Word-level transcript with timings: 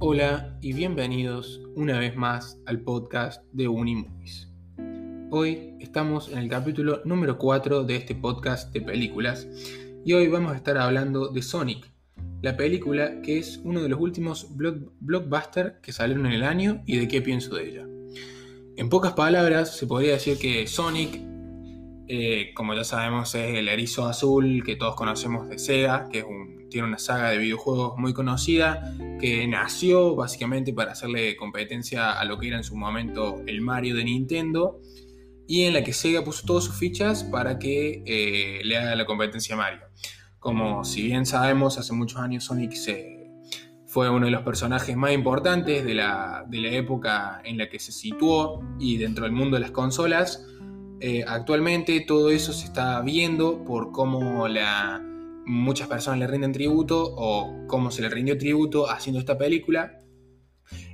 Hola 0.00 0.56
y 0.62 0.74
bienvenidos 0.74 1.60
una 1.74 1.98
vez 1.98 2.14
más 2.14 2.60
al 2.66 2.82
podcast 2.82 3.42
de 3.50 3.66
Unimovies. 3.66 4.48
Hoy 5.32 5.74
estamos 5.80 6.28
en 6.28 6.38
el 6.38 6.48
capítulo 6.48 7.02
número 7.04 7.36
4 7.36 7.82
de 7.82 7.96
este 7.96 8.14
podcast 8.14 8.72
de 8.72 8.80
películas 8.80 9.48
y 10.04 10.12
hoy 10.12 10.28
vamos 10.28 10.52
a 10.52 10.56
estar 10.56 10.78
hablando 10.78 11.26
de 11.26 11.42
Sonic, 11.42 11.90
la 12.42 12.56
película 12.56 13.20
que 13.22 13.38
es 13.38 13.60
uno 13.64 13.82
de 13.82 13.88
los 13.88 14.00
últimos 14.00 14.46
blockbusters 15.00 15.80
que 15.82 15.92
salieron 15.92 16.26
en 16.26 16.32
el 16.32 16.44
año 16.44 16.80
y 16.86 16.98
de 16.98 17.08
qué 17.08 17.20
pienso 17.20 17.56
de 17.56 17.68
ella. 17.68 17.88
En 18.76 18.88
pocas 18.90 19.14
palabras, 19.14 19.76
se 19.76 19.88
podría 19.88 20.12
decir 20.12 20.38
que 20.38 20.68
Sonic, 20.68 21.20
eh, 22.06 22.52
como 22.54 22.72
ya 22.74 22.84
sabemos, 22.84 23.34
es 23.34 23.56
el 23.56 23.66
erizo 23.66 24.06
azul 24.06 24.62
que 24.64 24.76
todos 24.76 24.94
conocemos 24.94 25.48
de 25.48 25.58
Sega, 25.58 26.08
que 26.08 26.24
tiene 26.70 26.86
una 26.86 26.98
saga 26.98 27.30
de 27.30 27.38
videojuegos 27.38 27.98
muy 27.98 28.12
conocida 28.12 28.94
que 29.20 29.46
nació 29.46 30.14
básicamente 30.14 30.72
para 30.72 30.92
hacerle 30.92 31.36
competencia 31.36 32.12
a 32.12 32.24
lo 32.24 32.38
que 32.38 32.48
era 32.48 32.56
en 32.56 32.64
su 32.64 32.76
momento 32.76 33.42
el 33.46 33.60
Mario 33.60 33.96
de 33.96 34.04
Nintendo 34.04 34.80
y 35.46 35.64
en 35.64 35.72
la 35.72 35.82
que 35.82 35.92
Sega 35.92 36.22
puso 36.22 36.46
todas 36.46 36.64
sus 36.64 36.76
fichas 36.76 37.24
para 37.24 37.58
que 37.58 38.02
eh, 38.06 38.60
le 38.64 38.76
haga 38.76 38.94
la 38.94 39.06
competencia 39.06 39.54
a 39.54 39.58
Mario. 39.58 39.80
Como 40.38 40.84
si 40.84 41.02
bien 41.02 41.26
sabemos, 41.26 41.78
hace 41.78 41.92
muchos 41.94 42.20
años 42.20 42.44
Sonic 42.44 42.74
fue 43.86 44.10
uno 44.10 44.26
de 44.26 44.30
los 44.30 44.42
personajes 44.42 44.94
más 44.96 45.12
importantes 45.12 45.84
de 45.84 45.94
la, 45.94 46.44
época 46.52 47.40
en 47.44 47.56
la 47.56 47.70
que 47.70 47.78
se 47.78 47.90
situó 47.90 48.62
y 48.78 48.98
dentro 48.98 49.24
del 49.24 49.32
mundo 49.32 49.56
de 49.56 49.62
las 49.62 49.70
consolas. 49.70 50.46
Eh, 51.00 51.24
actualmente 51.26 52.00
todo 52.06 52.30
eso 52.30 52.52
se 52.52 52.66
está 52.66 53.00
viendo 53.00 53.64
por 53.64 53.90
cómo 53.90 54.46
la, 54.46 55.02
muchas 55.48 55.88
personas 55.88 56.20
le 56.20 56.26
rinden 56.26 56.52
tributo 56.52 57.02
o 57.16 57.66
cómo 57.66 57.90
se 57.90 58.02
le 58.02 58.08
rindió 58.08 58.36
tributo 58.36 58.88
haciendo 58.88 59.18
esta 59.18 59.36
película 59.36 59.98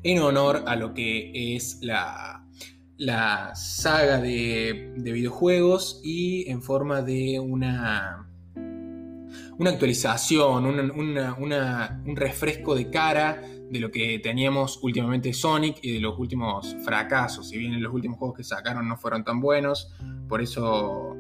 en 0.03 0.21
honor 0.21 0.63
a 0.67 0.77
lo 0.77 0.95
que 0.95 1.57
es 1.57 1.79
la, 1.83 2.47
la 2.97 3.55
saga 3.55 4.21
de, 4.21 4.93
videojuegos 4.97 6.01
y 6.05 6.49
en 6.49 6.63
forma 6.63 7.03
de 7.03 7.41
una, 7.41 8.29
una 9.59 9.71
actualización, 9.71 10.65
un 10.67 12.17
refresco 12.17 12.75
de 12.75 12.91
cara 12.91 13.43
de 13.71 13.81
lo 13.81 13.91
que 13.91 14.21
teníamos 14.21 14.79
últimamente 14.83 15.33
Sonic 15.33 15.79
y 15.83 15.95
de 15.95 16.01
los 16.01 16.17
últimos 16.19 16.77
fracasos. 16.85 17.49
Si 17.49 17.59
bien 17.59 17.83
los 17.83 17.93
últimos 17.93 18.19
juegos 18.19 18.37
que 18.37 18.45
sacaron 18.45 18.87
no 18.87 18.97
fueron 18.97 19.25
tan 19.25 19.41
buenos, 19.41 19.93
por 20.29 20.41
eso 20.41 21.17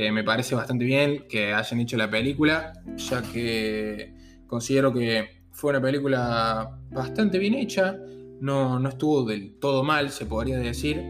eh, 0.00 0.12
me 0.12 0.22
parece 0.22 0.54
bastante 0.54 0.84
bien 0.84 1.24
que 1.28 1.52
hayan 1.52 1.80
hecho 1.80 1.96
la 1.96 2.08
película, 2.08 2.72
ya 2.96 3.20
que 3.20 4.14
considero 4.46 4.94
que 4.94 5.42
fue 5.50 5.70
una 5.70 5.82
película 5.82 6.78
bastante 6.88 7.36
bien 7.40 7.54
hecha, 7.54 7.98
no, 8.40 8.78
no 8.78 8.90
estuvo 8.90 9.24
del 9.24 9.58
todo 9.58 9.82
mal, 9.82 10.10
se 10.10 10.24
podría 10.24 10.56
decir. 10.56 11.02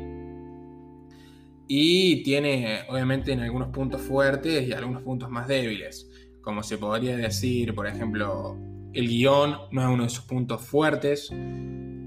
Y 1.69 2.22
tiene, 2.22 2.86
obviamente, 2.89 3.30
en 3.30 3.41
algunos 3.41 3.69
puntos 3.69 4.00
fuertes 4.00 4.67
y 4.67 4.72
algunos 4.72 5.02
puntos 5.02 5.28
más 5.28 5.47
débiles. 5.48 6.08
Como 6.41 6.62
se 6.62 6.78
podría 6.78 7.14
decir, 7.14 7.75
por 7.75 7.86
ejemplo, 7.86 8.56
el 8.95 9.06
guion 9.06 9.55
no 9.70 9.83
es 9.83 9.89
uno 9.89 10.05
de 10.05 10.08
sus 10.08 10.25
puntos 10.25 10.62
fuertes. 10.62 11.28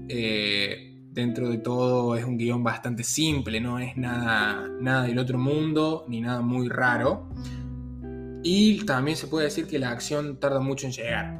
Eh, 0.08 0.91
dentro 1.12 1.50
de 1.50 1.58
todo 1.58 2.16
es 2.16 2.24
un 2.24 2.38
guion 2.38 2.64
bastante 2.64 3.04
simple, 3.04 3.60
no 3.60 3.78
es 3.78 3.96
nada, 3.96 4.66
nada 4.80 5.04
del 5.04 5.18
otro 5.18 5.38
mundo 5.38 6.04
ni 6.08 6.20
nada 6.20 6.40
muy 6.40 6.68
raro. 6.68 7.28
Y 8.42 8.84
también 8.86 9.16
se 9.16 9.28
puede 9.28 9.44
decir 9.44 9.66
que 9.66 9.78
la 9.78 9.90
acción 9.90 10.40
tarda 10.40 10.60
mucho 10.60 10.86
en 10.86 10.92
llegar. 10.92 11.38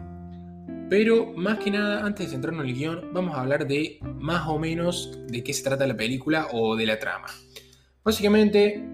Pero 0.88 1.32
más 1.34 1.58
que 1.58 1.70
nada, 1.70 2.04
antes 2.04 2.26
de 2.26 2.32
centrarnos 2.32 2.64
en 2.64 2.70
el 2.70 2.76
guion, 2.76 3.14
vamos 3.14 3.34
a 3.34 3.40
hablar 3.40 3.66
de 3.66 3.98
más 4.20 4.46
o 4.46 4.58
menos 4.58 5.18
de 5.26 5.42
qué 5.42 5.52
se 5.54 5.64
trata 5.64 5.86
la 5.86 5.96
película 5.96 6.48
o 6.52 6.76
de 6.76 6.86
la 6.86 6.98
trama. 6.98 7.28
Básicamente, 8.04 8.84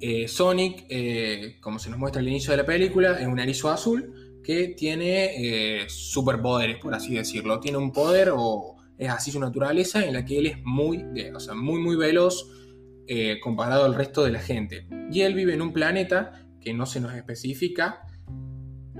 eh, 0.00 0.26
Sonic, 0.26 0.86
eh, 0.88 1.58
como 1.60 1.78
se 1.78 1.90
nos 1.90 1.98
muestra 1.98 2.20
al 2.20 2.28
inicio 2.28 2.50
de 2.50 2.56
la 2.56 2.66
película, 2.66 3.20
es 3.20 3.26
un 3.26 3.38
erizo 3.38 3.70
azul 3.70 4.42
que 4.42 4.74
tiene 4.76 5.82
eh, 5.82 5.88
superpoderes, 5.88 6.78
por 6.78 6.92
así 6.92 7.14
decirlo. 7.14 7.60
Tiene 7.60 7.78
un 7.78 7.92
poder 7.92 8.32
o 8.34 8.79
es 9.00 9.10
así 9.10 9.32
su 9.32 9.40
naturaleza, 9.40 10.04
en 10.04 10.14
la 10.14 10.24
que 10.24 10.38
él 10.38 10.46
es 10.46 10.56
muy, 10.64 11.02
o 11.02 11.54
muy, 11.56 11.80
muy 11.80 11.96
veloz 11.96 12.48
comparado 13.42 13.84
al 13.84 13.96
resto 13.96 14.22
de 14.22 14.30
la 14.30 14.38
gente. 14.38 14.86
Y 15.10 15.22
él 15.22 15.34
vive 15.34 15.54
en 15.54 15.62
un 15.62 15.72
planeta 15.72 16.46
que 16.60 16.72
no 16.72 16.86
se 16.86 17.00
nos 17.00 17.12
especifica, 17.14 18.02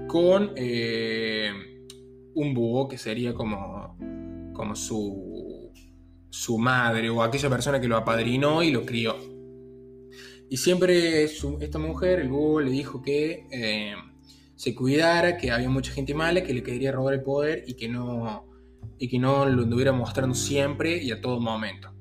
con 0.08 0.52
un 2.34 2.54
búho 2.54 2.88
que 2.88 2.98
sería 2.98 3.34
como, 3.34 3.96
como 4.52 4.74
su, 4.74 5.70
su 6.30 6.58
madre 6.58 7.10
o 7.10 7.22
aquella 7.22 7.50
persona 7.50 7.80
que 7.80 7.88
lo 7.88 7.96
apadrinó 7.96 8.62
y 8.62 8.70
lo 8.70 8.86
crió. 8.86 9.16
Y 10.48 10.56
siempre 10.56 11.24
esta 11.24 11.78
mujer, 11.78 12.20
el 12.20 12.28
búho, 12.28 12.60
le 12.60 12.70
dijo 12.70 13.02
que 13.02 13.46
eh, 13.52 13.94
se 14.56 14.74
cuidara, 14.74 15.36
que 15.36 15.50
había 15.50 15.68
mucha 15.68 15.92
gente 15.92 16.14
mala, 16.14 16.42
que 16.42 16.54
le 16.54 16.62
quería 16.62 16.92
robar 16.92 17.14
el 17.14 17.22
poder 17.22 17.64
y 17.66 17.74
que 17.74 17.88
no, 17.88 18.49
y 19.00 19.08
que 19.08 19.18
no 19.18 19.46
lo 19.46 19.62
anduviera 19.62 19.92
mostrando 19.92 20.34
siempre 20.34 21.02
y 21.02 21.10
a 21.10 21.20
todo 21.20 21.40
momento. 21.40 21.92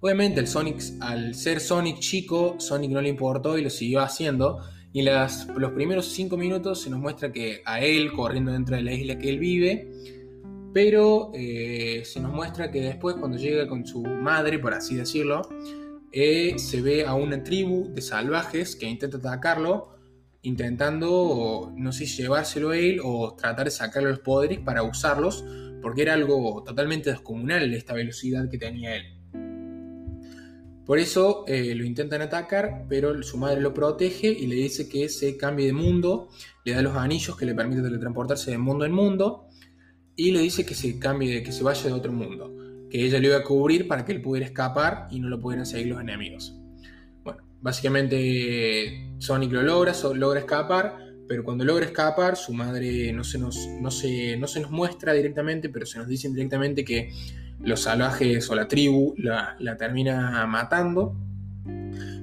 Obviamente 0.00 0.40
el 0.40 0.48
Sonic, 0.48 0.82
al 1.00 1.34
ser 1.34 1.60
Sonic 1.60 2.00
chico, 2.00 2.56
Sonic 2.58 2.90
no 2.90 3.00
le 3.00 3.08
importó 3.08 3.56
y 3.56 3.62
lo 3.62 3.70
siguió 3.70 4.00
haciendo, 4.00 4.60
y 4.92 5.00
en 5.00 5.14
los 5.56 5.72
primeros 5.72 6.06
cinco 6.06 6.36
minutos 6.36 6.82
se 6.82 6.90
nos 6.90 6.98
muestra 6.98 7.32
que 7.32 7.62
a 7.64 7.80
él 7.80 8.12
corriendo 8.12 8.52
dentro 8.52 8.74
de 8.76 8.82
la 8.82 8.92
isla 8.92 9.18
que 9.18 9.28
él 9.28 9.38
vive, 9.38 9.90
pero 10.74 11.30
eh, 11.32 12.02
se 12.04 12.20
nos 12.20 12.32
muestra 12.32 12.70
que 12.70 12.80
después 12.80 13.16
cuando 13.16 13.38
llega 13.38 13.68
con 13.68 13.86
su 13.86 14.02
madre, 14.02 14.58
por 14.58 14.74
así 14.74 14.96
decirlo, 14.96 15.42
eh, 16.10 16.54
se 16.58 16.80
ve 16.80 17.06
a 17.06 17.14
una 17.14 17.42
tribu 17.44 17.92
de 17.94 18.02
salvajes 18.02 18.74
que 18.74 18.86
intenta 18.86 19.18
atacarlo, 19.18 19.90
intentando, 20.42 21.72
no 21.76 21.92
sé 21.92 22.06
llevárselo 22.06 22.70
a 22.70 22.76
él 22.76 23.00
o 23.04 23.34
tratar 23.34 23.66
de 23.66 23.70
sacarle 23.70 24.10
los 24.10 24.20
poderes 24.20 24.58
para 24.60 24.82
usarlos, 24.82 25.44
porque 25.80 26.02
era 26.02 26.14
algo 26.14 26.62
totalmente 26.64 27.10
descomunal 27.10 27.72
esta 27.74 27.94
velocidad 27.94 28.48
que 28.50 28.58
tenía 28.58 28.96
él. 28.96 29.18
Por 30.88 30.98
eso 30.98 31.44
eh, 31.46 31.74
lo 31.74 31.84
intentan 31.84 32.22
atacar, 32.22 32.86
pero 32.88 33.22
su 33.22 33.36
madre 33.36 33.60
lo 33.60 33.74
protege 33.74 34.28
y 34.28 34.46
le 34.46 34.54
dice 34.54 34.88
que 34.88 35.10
se 35.10 35.36
cambie 35.36 35.66
de 35.66 35.74
mundo, 35.74 36.30
le 36.64 36.72
da 36.72 36.80
los 36.80 36.96
anillos 36.96 37.36
que 37.36 37.44
le 37.44 37.54
permiten 37.54 37.84
teletransportarse 37.84 38.52
de 38.52 38.56
mundo 38.56 38.86
en 38.86 38.92
mundo 38.92 39.48
y 40.16 40.30
le 40.30 40.40
dice 40.40 40.64
que 40.64 40.74
se 40.74 40.98
cambie, 40.98 41.42
que 41.42 41.52
se 41.52 41.62
vaya 41.62 41.82
de 41.82 41.92
otro 41.92 42.10
mundo, 42.10 42.50
que 42.90 43.04
ella 43.04 43.18
le 43.18 43.28
iba 43.28 43.36
a 43.36 43.44
cubrir 43.44 43.86
para 43.86 44.06
que 44.06 44.12
él 44.12 44.22
pudiera 44.22 44.46
escapar 44.46 45.08
y 45.10 45.20
no 45.20 45.28
lo 45.28 45.38
pudieran 45.38 45.66
seguir 45.66 45.88
los 45.88 46.00
enemigos. 46.00 46.56
Bueno, 47.22 47.42
básicamente 47.60 49.12
Sonic 49.18 49.52
lo 49.52 49.62
logra, 49.62 49.92
logra 50.14 50.40
escapar, 50.40 50.96
pero 51.28 51.44
cuando 51.44 51.64
logra 51.64 51.84
escapar, 51.84 52.36
su 52.36 52.54
madre 52.54 53.12
no 53.12 53.22
se 53.22 53.38
nos, 53.38 53.68
no 53.80 53.90
se, 53.90 54.36
no 54.38 54.46
se 54.46 54.60
nos 54.60 54.70
muestra 54.70 55.12
directamente, 55.12 55.68
pero 55.68 55.84
se 55.84 55.98
nos 55.98 56.08
dice 56.08 56.28
directamente 56.30 56.84
que 56.84 57.12
los 57.60 57.82
salvajes 57.82 58.48
o 58.48 58.54
la 58.54 58.66
tribu 58.66 59.14
la, 59.18 59.76
termina 59.78 60.46
matando. 60.46 61.14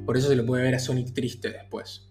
Por 0.05 0.17
eso 0.17 0.29
se 0.29 0.35
lo 0.35 0.45
puede 0.45 0.63
ver 0.63 0.75
a 0.75 0.79
Sonic 0.79 1.13
triste 1.13 1.51
después. 1.51 2.09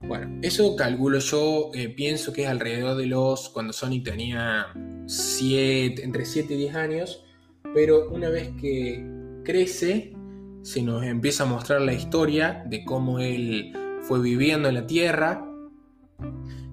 Bueno, 0.00 0.40
eso 0.42 0.76
calculo 0.76 1.20
yo, 1.20 1.70
eh, 1.74 1.88
pienso 1.88 2.32
que 2.32 2.42
es 2.42 2.48
alrededor 2.48 2.96
de 2.96 3.06
los, 3.06 3.48
cuando 3.48 3.72
Sonic 3.72 4.04
tenía 4.04 4.66
entre 4.74 6.26
7 6.26 6.54
y 6.54 6.56
10 6.56 6.74
años, 6.74 7.24
pero 7.72 8.10
una 8.10 8.28
vez 8.28 8.50
que 8.60 9.04
crece, 9.44 10.12
se 10.62 10.82
nos 10.82 11.04
empieza 11.04 11.44
a 11.44 11.46
mostrar 11.46 11.80
la 11.80 11.92
historia 11.92 12.64
de 12.66 12.84
cómo 12.84 13.20
él 13.20 13.72
fue 14.02 14.20
viviendo 14.20 14.68
en 14.68 14.74
la 14.74 14.86
Tierra 14.86 15.45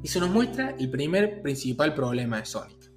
y 0.04 0.08
se 0.10 0.20
nos 0.20 0.30
muestra 0.30 0.76
el 0.78 0.90
primer 0.90 1.42
principal 1.42 1.96
problema 1.96 2.38
de 2.40 2.46
Sonic, 2.46 2.92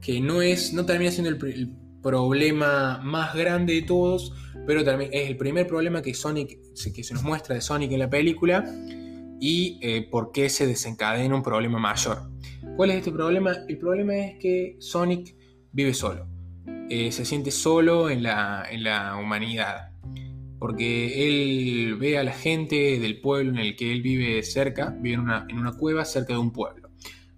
que 0.00 0.20
no 0.20 0.40
es, 0.42 0.72
no 0.72 0.84
termina 0.86 1.10
siendo 1.10 1.30
el, 1.30 1.76
problema 2.02 2.98
más 3.00 3.32
grande 3.32 3.74
de 3.74 3.82
todos, 3.82 4.32
pero 4.66 4.82
también 4.82 5.10
es 5.12 5.30
el 5.30 5.36
primer 5.36 5.68
problema 5.68 6.02
que 6.02 6.14
Sonic 6.14 6.58
que 6.92 7.04
se 7.04 7.14
nos 7.14 7.22
muestra 7.22 7.54
de 7.54 7.60
Sonic 7.60 7.92
en 7.92 8.00
la 8.00 8.10
película 8.10 8.64
y 9.38 9.78
eh, 9.82 10.08
por 10.10 10.32
qué 10.32 10.48
se 10.48 10.66
desencadena 10.66 11.32
un 11.32 11.44
problema 11.44 11.78
mayor. 11.78 12.28
¿Cuál 12.76 12.90
es 12.90 12.96
este 12.96 13.12
problema? 13.12 13.52
El 13.68 13.78
problema 13.78 14.16
es 14.16 14.38
que 14.40 14.74
Sonic 14.80 15.36
vive 15.70 15.94
solo. 15.94 16.26
Eh, 16.90 17.12
se 17.12 17.24
siente 17.24 17.52
solo 17.52 18.10
en 18.10 18.24
la, 18.24 18.66
en 18.68 18.82
la 18.82 19.16
humanidad. 19.16 19.91
Porque 20.62 21.26
él 21.26 21.96
ve 21.96 22.18
a 22.18 22.22
la 22.22 22.30
gente 22.30 23.00
del 23.00 23.20
pueblo 23.20 23.50
en 23.50 23.58
el 23.58 23.74
que 23.74 23.90
él 23.90 24.00
vive 24.00 24.40
cerca, 24.44 24.96
vive 24.96 25.14
en 25.14 25.20
una, 25.22 25.44
en 25.48 25.58
una 25.58 25.72
cueva 25.72 26.04
cerca 26.04 26.34
de 26.34 26.38
un 26.38 26.52
pueblo. 26.52 26.88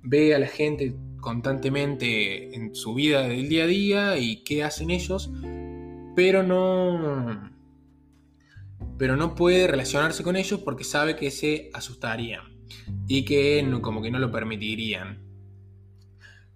Ve 0.03 0.35
a 0.35 0.39
la 0.39 0.47
gente 0.47 0.95
constantemente 1.23 2.55
en 2.55 2.75
su 2.75 2.93
vida 2.93 3.27
del 3.27 3.49
día 3.49 3.65
a 3.65 3.67
día 3.67 4.19
y 4.19 4.45
qué 4.45 4.63
hacen 4.63 4.91
ellos, 4.91 5.33
pero 6.15 6.43
no 6.43 7.51
pero 8.99 9.17
no 9.17 9.35
puede 9.35 9.69
relacionarse 9.69 10.23
con 10.23 10.37
ellos 10.37 10.61
porque 10.61 10.85
sabe 10.85 11.17
que 11.17 11.31
se 11.31 11.71
asustarían 11.73 12.43
y 13.09 13.25
que 13.25 13.63
no, 13.63 13.81
como 13.81 14.03
que 14.03 14.11
no 14.11 14.19
lo 14.19 14.31
permitirían. 14.31 15.25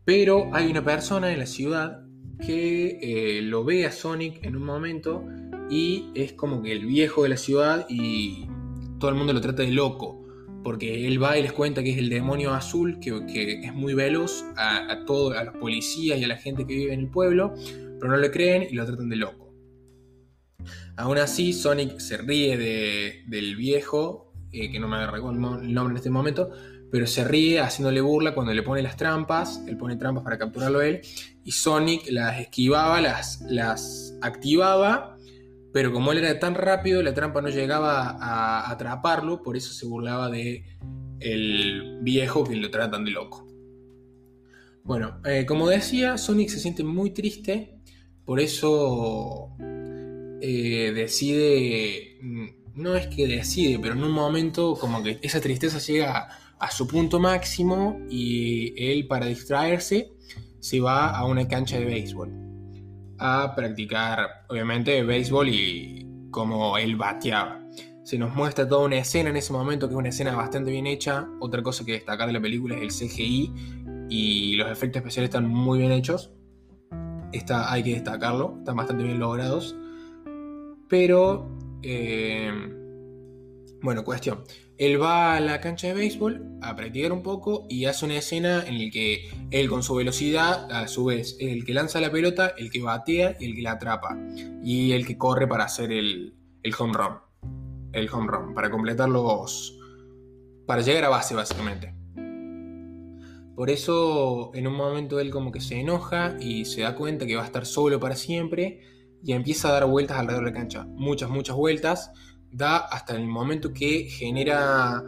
Pero 0.05 0.51
hay 0.53 0.71
una 0.71 0.85
persona 0.85 1.33
en 1.33 1.39
la 1.39 1.47
ciudad 1.47 2.03
que 2.47 2.99
eh, 3.01 3.41
lo 3.41 3.65
ve 3.65 3.87
a 3.87 3.91
Sonic 3.91 4.45
en 4.45 4.55
un 4.55 4.65
momento 4.65 5.25
y 5.71 6.11
es 6.15 6.33
como 6.33 6.63
que 6.63 6.73
el 6.73 6.87
viejo 6.87 7.23
de 7.23 7.29
la 7.31 7.37
ciudad 7.37 7.87
y 7.89 8.47
todo 8.99 9.11
el 9.11 9.17
mundo 9.17 9.33
lo 9.33 9.41
trata 9.41 9.63
de 9.63 9.73
loco. 9.73 10.17
Porque 10.65 11.07
él 11.07 11.23
va 11.23 11.39
y 11.39 11.43
les 11.43 11.53
cuenta 11.53 11.83
que 11.83 11.93
es 11.93 11.99
el 11.99 12.09
demonio 12.09 12.53
azul, 12.53 12.99
que, 13.01 13.61
es 13.63 13.75
muy 13.75 13.95
veloz 13.95 14.45
a, 14.57 14.91
a 14.93 15.05
todos, 15.05 15.37
a 15.37 15.45
los 15.45 15.57
policías 15.57 16.19
y 16.19 16.25
a 16.25 16.29
la 16.29 16.37
gente 16.37 16.67
que 16.67 16.75
vive 16.75 16.93
en 16.93 17.01
el 17.01 17.09
pueblo, 17.09 17.55
pero 18.01 18.11
no 18.11 18.17
le 18.17 18.31
creen 18.31 18.67
y 18.69 18.75
lo 18.75 18.85
tratan 18.85 19.09
de 19.09 19.17
loco. 19.17 19.49
Aún 20.97 21.19
así, 21.19 21.53
Sonic 21.53 22.01
se 22.01 22.17
ríe 22.17 22.57
del 23.29 23.55
viejo, 23.55 24.33
eh, 24.51 24.71
que 24.71 24.81
no 24.81 24.89
me 24.89 25.07
recuerdo 25.07 25.61
el 25.61 25.73
nombre 25.73 25.93
en 25.93 25.97
este 25.97 26.11
momento, 26.11 26.51
pero 26.91 27.07
se 27.07 27.23
ríe 27.23 27.61
haciéndole 27.61 28.01
burla 28.01 28.35
cuando 28.35 28.53
le 28.53 28.63
pone 28.63 28.83
las 28.83 28.97
trampas, 28.97 29.63
él 29.69 29.77
pone 29.77 29.97
trampas 29.97 30.25
para 30.25 30.39
capturarlo 30.39 30.81
él, 30.81 31.01
y 31.45 31.53
Sonic 31.53 32.11
las 32.11 32.41
esquivaba, 32.41 33.01
las, 33.01 33.43
las 33.43 34.19
activaba, 34.23 35.18
pero 35.79 35.93
como 35.93 36.11
él 36.11 36.19
era 36.19 36.41
tan 36.41 36.57
rápido, 36.57 37.05
la 37.05 37.15
trampa 37.15 37.41
no 37.41 37.51
llegaba 37.51 38.17
a 38.21 38.69
atraparlo, 38.69 39.45
por 39.45 39.57
eso 39.57 39.73
se 39.73 39.87
burlaba 39.87 40.29
de 40.29 40.65
el 41.21 42.01
viejo 42.03 42.43
que 42.43 42.57
lo 42.57 42.69
tratan 42.69 43.05
de 43.05 43.13
loco. 43.13 43.47
Bueno, 44.83 45.21
eh, 45.25 45.47
como 45.47 45.69
decía, 45.69 46.19
Sonic 46.19 46.49
se 46.49 46.59
siente 46.59 46.83
muy 46.83 47.11
triste, 47.11 47.79
por 48.25 48.41
eso 48.41 49.53
eh, 50.41 50.91
decide, 50.93 52.19
mm, 52.23 52.47
no 52.75 52.97
es 52.97 53.07
que 53.07 53.29
decide, 53.29 53.79
pero 53.79 53.95
en 53.95 54.03
un 54.03 54.11
momento 54.11 54.75
como 54.75 55.01
que 55.01 55.21
esa 55.23 55.41
tristeza 55.41 55.79
llega 55.79 56.29
a 56.59 56.71
su 56.73 56.89
punto 56.89 57.21
máximo 57.21 58.01
y 58.11 58.75
él 58.77 59.07
para 59.07 59.27
distraerse 59.27 60.11
se 60.59 60.81
va 60.81 61.11
a 61.11 61.25
una 61.25 61.47
cancha 61.47 61.79
de 61.79 61.85
béisbol 61.85 62.48
a 63.19 63.55
practicar 63.55 64.45
obviamente 64.49 65.03
béisbol 65.03 65.49
y 65.49 66.07
como 66.31 66.79
él 66.79 66.97
bateaba. 66.97 67.61
Se 68.05 68.17
nos 68.19 68.35
muestra 68.35 68.67
toda 68.67 68.87
una 68.87 68.97
escena 68.97 69.31
en 69.31 69.37
ese 69.37 69.53
momento 69.53 69.87
que 69.87 69.95
es 69.95 69.99
una 69.99 70.09
escena 70.09 70.35
bastante 70.35 70.71
bien 70.71 70.87
hecha. 70.87 71.29
Otra 71.41 71.63
cosa 71.63 71.85
que 71.85 71.93
destacar 71.93 72.27
de 72.27 72.33
la 72.33 72.41
película 72.41 72.77
es 72.77 73.03
el 73.03 73.09
CGI 73.09 73.53
y 74.09 74.57
los 74.57 74.71
efectos 74.71 75.01
especiales 75.01 75.29
están 75.29 75.47
muy 75.47 75.79
bien 75.79 75.93
hechos. 75.93 76.33
Está, 77.33 77.71
hay 77.71 77.83
que 77.83 77.93
destacarlo, 77.93 78.55
están 78.59 78.77
bastante 78.77 79.05
bien 79.05 79.19
logrados. 79.19 79.77
Pero, 80.89 81.51
eh, 81.83 82.78
bueno, 83.81 84.05
cuestión. 84.05 84.45
Él 84.77 85.01
va 85.01 85.37
a 85.37 85.41
la 85.41 85.61
cancha 85.61 85.89
de 85.89 85.95
béisbol 85.95 86.59
a 86.63 86.75
practicar 86.75 87.13
un 87.13 87.23
poco 87.23 87.67
y 87.69 87.85
hace 87.85 88.05
una 88.05 88.17
escena 88.17 88.65
en 88.67 88.79
la 88.79 88.91
que 88.91 89.31
él 89.51 89.69
con 89.69 89.83
su 89.83 89.95
velocidad, 89.95 90.71
a 90.71 90.89
su 90.89 91.07
vez, 91.07 91.37
el 91.41 91.65
que 91.65 91.75
lanza 91.75 92.01
la 92.01 92.11
pelota, 92.11 92.55
el 92.57 92.71
que 92.71 92.81
batea 92.81 93.37
y 93.39 93.47
el 93.47 93.55
que 93.55 93.63
la 93.63 93.73
atrapa. 93.73 94.17
Y 94.63 94.93
el 94.93 95.07
que 95.07 95.17
corre 95.17 95.47
para 95.47 95.65
hacer 95.65 95.93
el, 95.93 96.35
el 96.63 96.75
home 96.79 96.93
run. 96.95 97.19
El 97.93 98.09
home 98.13 98.29
run, 98.29 98.55
para 98.55 98.71
completar 98.71 99.09
los... 99.09 99.79
para 100.67 100.83
llegar 100.83 101.05
a 101.05 101.09
base 101.09 101.35
básicamente. 101.35 101.95
Por 103.55 103.71
eso 103.71 104.53
en 104.55 104.69
un 104.69 104.75
momento 104.75 105.19
él 105.19 105.31
como 105.31 105.51
que 105.51 105.61
se 105.61 105.81
enoja 105.81 106.37
y 106.39 106.65
se 106.65 106.83
da 106.83 106.95
cuenta 106.95 107.27
que 107.27 107.35
va 107.35 107.43
a 107.43 107.47
estar 107.47 107.67
solo 107.67 107.99
para 107.99 108.15
siempre 108.15 108.83
y 109.25 109.33
empieza 109.33 109.69
a 109.69 109.73
dar 109.73 109.87
vueltas 109.87 110.19
alrededor 110.19 110.45
de 110.45 110.51
la 110.53 110.57
cancha. 110.57 110.87
Muchas, 110.91 111.29
muchas 111.29 111.57
vueltas 111.57 112.13
da 112.51 112.79
hasta 112.79 113.15
el 113.15 113.27
momento 113.27 113.73
que 113.73 114.05
genera 114.05 115.03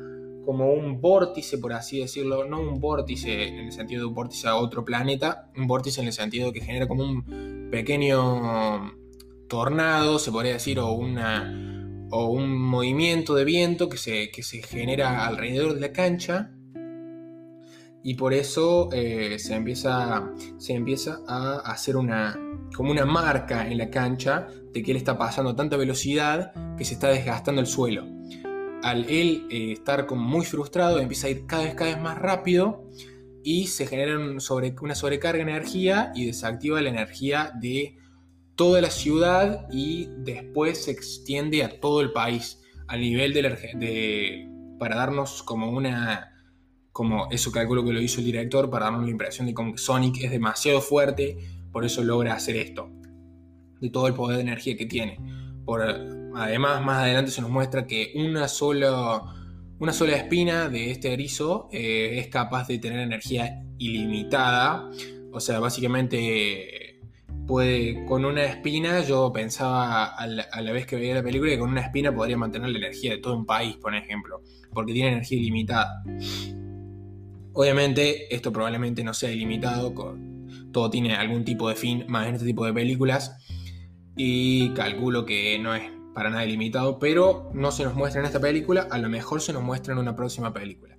como 0.44 0.72
un 0.72 1.00
vórtice, 1.00 1.58
por 1.58 1.72
así 1.72 2.00
decirlo, 2.00 2.44
no 2.44 2.60
un 2.60 2.81
vórtice 2.81 3.48
en 3.48 3.58
el 3.58 3.72
sentido 3.72 4.02
de 4.02 4.06
un 4.06 4.14
vórtice 4.14 4.48
a 4.48 4.56
otro 4.56 4.84
planeta, 4.84 5.50
un 5.56 5.66
vórtice 5.66 6.00
en 6.00 6.08
el 6.08 6.12
sentido 6.12 6.52
que 6.52 6.60
genera 6.60 6.88
como 6.88 7.04
un 7.04 7.69
pequeño 7.70 8.92
tornado, 9.48 10.19
se 10.19 10.32
podría 10.32 10.54
decir, 10.54 10.78
o, 10.78 10.92
una, 10.92 12.06
o 12.10 12.26
un 12.31 12.56
movimiento 12.58 13.34
de 13.34 13.44
viento 13.44 13.88
que 13.88 13.96
se, 13.96 14.31
que 14.31 14.42
se 14.42 14.62
genera 14.62 15.26
alrededor 15.26 15.75
de 15.75 15.81
la 15.81 15.92
cancha 15.92 16.52
y 18.02 18.14
por 18.14 18.32
eso 18.32 18.88
eh, 18.93 19.38
se, 19.38 19.55
empieza, 19.55 20.31
se 20.58 20.73
empieza 20.73 21.20
a 21.26 21.58
hacer 21.58 21.97
una, 21.97 22.38
como 22.75 22.91
una 22.91 23.05
marca 23.05 23.67
en 23.69 23.79
la 23.79 23.91
cancha 23.91 24.47
de 24.73 24.82
que 24.82 24.93
él 24.93 24.97
está 24.97 25.19
pasando 25.19 25.55
tanta 25.55 25.76
velocidad 25.76 26.52
que 26.76 26.85
se 26.85 26.94
está 26.94 27.08
desgastando 27.08 27.61
el 27.61 27.67
suelo. 27.67 28.06
Al 28.82 29.05
él 29.11 29.47
eh, 29.50 29.73
estar 29.73 30.06
como 30.06 30.23
muy 30.23 30.47
frustrado, 30.47 30.99
empieza 30.99 31.26
a 31.26 31.31
ir 31.31 31.47
cada 31.47 31.64
vez, 31.64 31.75
cada 31.75 31.91
vez 31.91 32.02
más 32.02 32.19
rápido 32.19 32.88
y 33.43 33.67
se 33.67 33.87
genera 33.87 34.41
sobre, 34.41 34.75
una 34.81 34.94
sobrecarga 34.94 35.44
de 35.44 35.50
energía 35.50 36.12
y 36.14 36.26
desactiva 36.26 36.81
la 36.81 36.88
energía 36.88 37.52
de 37.61 37.99
toda 38.55 38.81
la 38.81 38.91
ciudad 38.91 39.67
y 39.70 40.08
después 40.19 40.85
se 40.85 40.91
extiende 40.91 41.64
a 41.64 41.81
todo 41.81 42.00
el 42.00 42.12
país 42.12 42.62
a 42.88 42.97
nivel 42.97 43.32
de, 43.35 43.43
de 43.75 44.49
para 44.79 44.97
darnos 44.97 45.43
como 45.43 45.70
una 45.70 46.29
como 47.00 47.31
eso 47.31 47.50
calculo 47.50 47.82
que 47.82 47.94
lo 47.94 48.00
hizo 48.02 48.20
el 48.20 48.26
director 48.26 48.69
para 48.69 48.85
darnos 48.85 49.05
la 49.05 49.11
impresión 49.11 49.47
de 49.47 49.55
que 49.55 49.79
Sonic 49.79 50.23
es 50.23 50.31
demasiado 50.31 50.82
fuerte, 50.82 51.38
por 51.73 51.87
eso 51.87 52.05
logra 52.05 52.35
hacer 52.35 52.56
esto, 52.56 52.91
de 53.81 53.88
todo 53.88 54.06
el 54.06 54.12
poder 54.12 54.37
de 54.37 54.43
energía 54.43 54.76
que 54.76 54.85
tiene. 54.85 55.19
Por, 55.64 55.81
además, 55.81 56.85
más 56.85 56.99
adelante 56.99 57.31
se 57.31 57.41
nos 57.41 57.49
muestra 57.49 57.87
que 57.87 58.12
una 58.17 58.49
sola, 58.49 59.23
una 59.79 59.94
sola 59.94 60.14
espina 60.14 60.69
de 60.69 60.91
este 60.91 61.14
erizo 61.14 61.70
eh, 61.73 62.19
es 62.19 62.29
capaz 62.29 62.69
de 62.69 62.79
tener 62.79 63.00
energía 63.00 63.62
ilimitada, 63.79 64.91
o 65.32 65.41
sea, 65.41 65.58
básicamente 65.58 67.00
puede, 67.47 68.05
con 68.05 68.26
una 68.26 68.44
espina, 68.44 69.00
yo 69.00 69.32
pensaba 69.32 70.05
a 70.05 70.26
la, 70.26 70.43
a 70.52 70.61
la, 70.61 70.73
vez 70.73 70.87
que 70.87 70.97
veía 70.97 71.14
la 71.14 71.23
película 71.23 71.50
que 71.50 71.58
con 71.58 71.70
una 71.70 71.81
espina 71.81 72.14
podría 72.14 72.37
mantener 72.37 72.69
la 72.69 72.76
energía 72.76 73.12
de 73.12 73.19
todo 73.23 73.38
un 73.38 73.47
país, 73.47 73.79
por 73.79 73.94
ejemplo, 73.94 74.43
porque 74.75 74.93
tiene 74.93 75.12
energía 75.12 75.38
ilimitada. 75.38 76.05
Obviamente 77.52 78.35
esto 78.35 78.52
probablemente 78.52 79.02
no 79.02 79.12
sea 79.14 79.31
ilimitado, 79.32 79.93
todo 80.73 80.91
tiene 80.91 81.14
algún 81.14 81.44
tipo 81.44 81.69
de 81.69 81.75
fin, 81.75 82.05
más 82.08 82.29
en 82.29 82.35
este 82.35 82.47
tipo 82.47 82.64
de 82.64 82.73
películas, 82.73 83.37
y 84.17 84.70
calculo 84.70 85.25
que 85.25 85.58
no 85.58 85.75
es 85.75 85.82
para 86.14 86.31
nada 86.31 86.44
ilimitado, 86.44 86.99
pero 86.99 87.50
no 87.55 87.70
se 87.73 87.85
nos 87.85 87.94
muestra 87.94 88.20
en 88.20 88.26
esta 88.26 88.41
película, 88.41 88.87
a 88.91 88.99
lo 88.99 89.08
mejor 89.08 89.41
se 89.41 89.52
nos 89.52 89.62
muestra 89.62 89.93
en 89.93 89.99
una 89.99 90.14
próxima 90.14 90.52
película. 90.52 90.97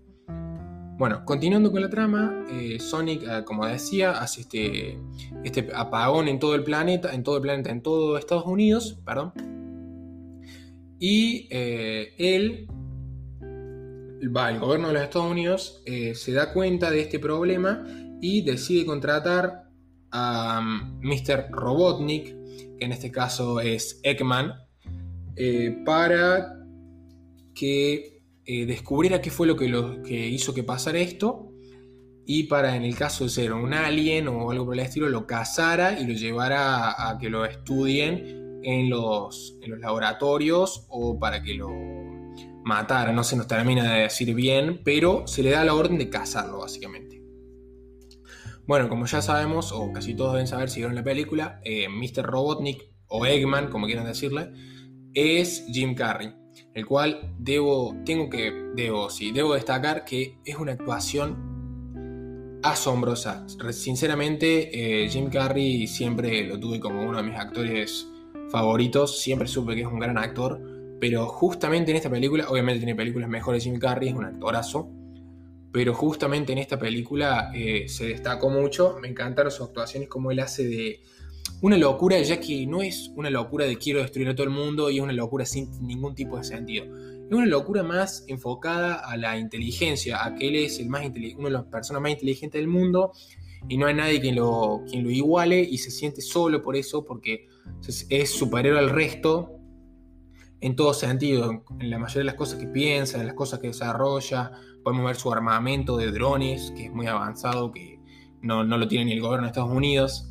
Bueno, 0.97 1.25
continuando 1.25 1.71
con 1.71 1.81
la 1.81 1.89
trama, 1.89 2.45
eh, 2.51 2.79
Sonic, 2.79 3.23
eh, 3.23 3.43
como 3.43 3.65
decía, 3.65 4.11
hace 4.11 4.41
este, 4.41 4.99
este 5.43 5.69
apagón 5.73 6.27
en 6.27 6.37
todo 6.37 6.53
el 6.53 6.63
planeta, 6.63 7.13
en 7.13 7.23
todo 7.23 7.37
el 7.37 7.41
planeta, 7.41 7.71
en 7.71 7.81
todo 7.81 8.17
Estados 8.17 8.45
Unidos, 8.45 8.99
perdón. 9.03 9.33
Y 10.99 11.47
eh, 11.49 12.13
él 12.19 12.67
el 14.21 14.59
gobierno 14.59 14.87
de 14.87 14.93
los 14.93 15.03
Estados 15.03 15.31
Unidos 15.31 15.81
eh, 15.85 16.13
se 16.15 16.31
da 16.31 16.53
cuenta 16.53 16.91
de 16.91 17.01
este 17.01 17.19
problema 17.19 17.85
y 18.21 18.43
decide 18.43 18.85
contratar 18.85 19.63
a 20.11 20.61
Mr. 20.61 21.47
Um, 21.49 21.55
Robotnik, 21.55 22.25
que 22.77 22.85
en 22.85 22.91
este 22.91 23.11
caso 23.11 23.59
es 23.59 23.99
Eggman, 24.03 24.53
eh, 25.35 25.81
para 25.85 26.55
que 27.55 28.21
eh, 28.45 28.65
descubriera 28.65 29.21
qué 29.21 29.31
fue 29.31 29.47
lo 29.47 29.55
que, 29.55 30.27
hizo 30.27 30.53
que 30.53 30.63
pasara 30.63 30.99
esto 30.99 31.51
y 32.25 32.43
para 32.43 32.75
en 32.75 32.83
el 32.83 32.95
caso 32.95 33.23
de 33.23 33.29
ser 33.31 33.53
un 33.53 33.73
alien 33.73 34.27
o 34.27 34.51
algo 34.51 34.65
por 34.65 34.75
el 34.75 34.81
estilo 34.81 35.09
lo 35.09 35.25
cazara 35.25 35.99
y 35.99 36.05
lo 36.05 36.13
llevara 36.13 37.09
a, 37.09 37.17
que 37.17 37.29
lo 37.29 37.45
estudien 37.45 38.59
en 38.63 38.89
los 38.89 39.57
laboratorios 39.79 40.85
o 40.89 41.17
para 41.17 41.41
que 41.41 41.55
lo 41.55 41.69
matar, 42.63 43.13
no 43.13 43.23
se 43.23 43.35
nos 43.35 43.47
termina 43.47 43.93
de 43.93 44.01
decir 44.01 44.33
bien, 44.35 44.81
pero 44.83 45.27
se 45.27 45.43
le 45.43 45.51
da 45.51 45.65
la 45.65 45.73
orden 45.73 45.97
de 45.97 46.09
cazarlo, 46.09 46.59
básicamente. 46.59 47.21
Bueno, 48.67 48.87
como 48.87 49.05
ya 49.05 49.21
sabemos, 49.21 49.71
o 49.71 49.91
casi 49.91 50.15
todos 50.15 50.33
deben 50.33 50.47
saber 50.47 50.69
si 50.69 50.79
vieron 50.79 50.95
la 50.95 51.03
película, 51.03 51.59
eh, 51.63 51.87
Mr. 51.89 52.23
Robotnik, 52.23 52.83
o 53.07 53.25
Eggman, 53.25 53.69
como 53.69 53.85
quieran 53.85 54.05
decirle, 54.05 54.51
es 55.13 55.65
Jim 55.67 55.95
Carrey, 55.95 56.33
el 56.73 56.85
cual 56.85 57.35
debo, 57.37 57.95
tengo 58.05 58.29
que, 58.29 58.51
debo, 58.75 59.09
sí, 59.09 59.31
debo 59.31 59.55
destacar 59.55 60.05
que 60.05 60.37
es 60.45 60.55
una 60.55 60.73
actuación 60.73 61.51
asombrosa. 62.63 63.45
Sinceramente, 63.71 65.03
eh, 65.03 65.09
Jim 65.09 65.29
Carrey 65.29 65.87
siempre 65.87 66.47
lo 66.47 66.59
tuve 66.59 66.79
como 66.79 67.03
uno 67.03 67.17
de 67.17 67.23
mis 67.23 67.37
actores 67.37 68.07
favoritos, 68.49 69.19
siempre 69.19 69.47
supe 69.47 69.75
que 69.75 69.81
es 69.81 69.87
un 69.87 69.99
gran 69.99 70.17
actor, 70.17 70.61
pero 71.01 71.25
justamente 71.25 71.89
en 71.89 71.97
esta 71.97 72.11
película, 72.11 72.47
obviamente 72.47 72.77
tiene 72.77 72.93
películas 72.93 73.27
mejores 73.27 73.63
Jim 73.63 73.79
Carrey, 73.79 74.09
es 74.09 74.15
un 74.15 74.23
actorazo. 74.23 74.87
Pero 75.71 75.95
justamente 75.95 76.51
en 76.51 76.59
esta 76.59 76.77
película 76.77 77.51
eh, 77.55 77.89
se 77.89 78.05
destacó 78.05 78.51
mucho. 78.51 78.97
Me 79.01 79.07
encantaron 79.07 79.51
sus 79.51 79.65
actuaciones, 79.65 80.07
como 80.07 80.29
él 80.29 80.39
hace 80.39 80.67
de 80.67 81.01
una 81.61 81.75
locura, 81.75 82.21
ya 82.21 82.39
que 82.39 82.67
no 82.67 82.83
es 82.83 83.09
una 83.15 83.31
locura 83.31 83.65
de 83.65 83.77
quiero 83.77 83.99
destruir 83.99 84.29
a 84.29 84.35
todo 84.35 84.43
el 84.43 84.51
mundo 84.51 84.91
y 84.91 84.97
es 84.97 85.03
una 85.03 85.11
locura 85.13 85.43
sin 85.43 85.71
ningún 85.87 86.13
tipo 86.13 86.37
de 86.37 86.43
sentido. 86.43 86.85
Es 86.85 87.31
una 87.31 87.47
locura 87.47 87.81
más 87.81 88.23
enfocada 88.27 88.93
a 88.93 89.17
la 89.17 89.39
inteligencia, 89.39 90.23
a 90.23 90.35
que 90.35 90.49
él 90.49 90.55
es 90.55 90.79
el 90.79 90.87
más 90.87 91.03
uno 91.35 91.47
de 91.47 91.51
las 91.51 91.63
personas 91.63 92.03
más 92.03 92.11
inteligentes 92.11 92.61
del 92.61 92.67
mundo 92.67 93.11
y 93.67 93.75
no 93.77 93.87
hay 93.87 93.95
nadie 93.95 94.21
quien 94.21 94.35
lo, 94.35 94.83
quien 94.87 95.03
lo 95.03 95.09
iguale 95.09 95.61
y 95.61 95.79
se 95.79 95.89
siente 95.89 96.21
solo 96.21 96.61
por 96.61 96.75
eso, 96.75 97.03
porque 97.03 97.47
es 98.09 98.29
superior 98.29 98.77
al 98.77 98.91
resto 98.91 99.60
en 100.61 100.75
todo 100.75 100.93
sentido, 100.93 101.63
en 101.79 101.89
la 101.89 101.97
mayoría 101.97 102.19
de 102.19 102.25
las 102.25 102.35
cosas 102.35 102.59
que 102.59 102.67
piensa, 102.67 103.19
en 103.19 103.25
las 103.25 103.35
cosas 103.35 103.59
que 103.59 103.67
desarrolla. 103.67 104.51
Podemos 104.83 105.05
ver 105.05 105.15
su 105.15 105.31
armamento 105.31 105.97
de 105.97 106.11
drones, 106.11 106.71
que 106.75 106.85
es 106.85 106.91
muy 106.91 107.07
avanzado, 107.07 107.71
que 107.71 107.99
no, 108.41 108.63
lo 108.63 108.87
tiene 108.87 109.05
ni 109.05 109.13
el 109.13 109.21
gobierno 109.21 109.45
de 109.45 109.49
Estados 109.49 109.71
Unidos. 109.71 110.29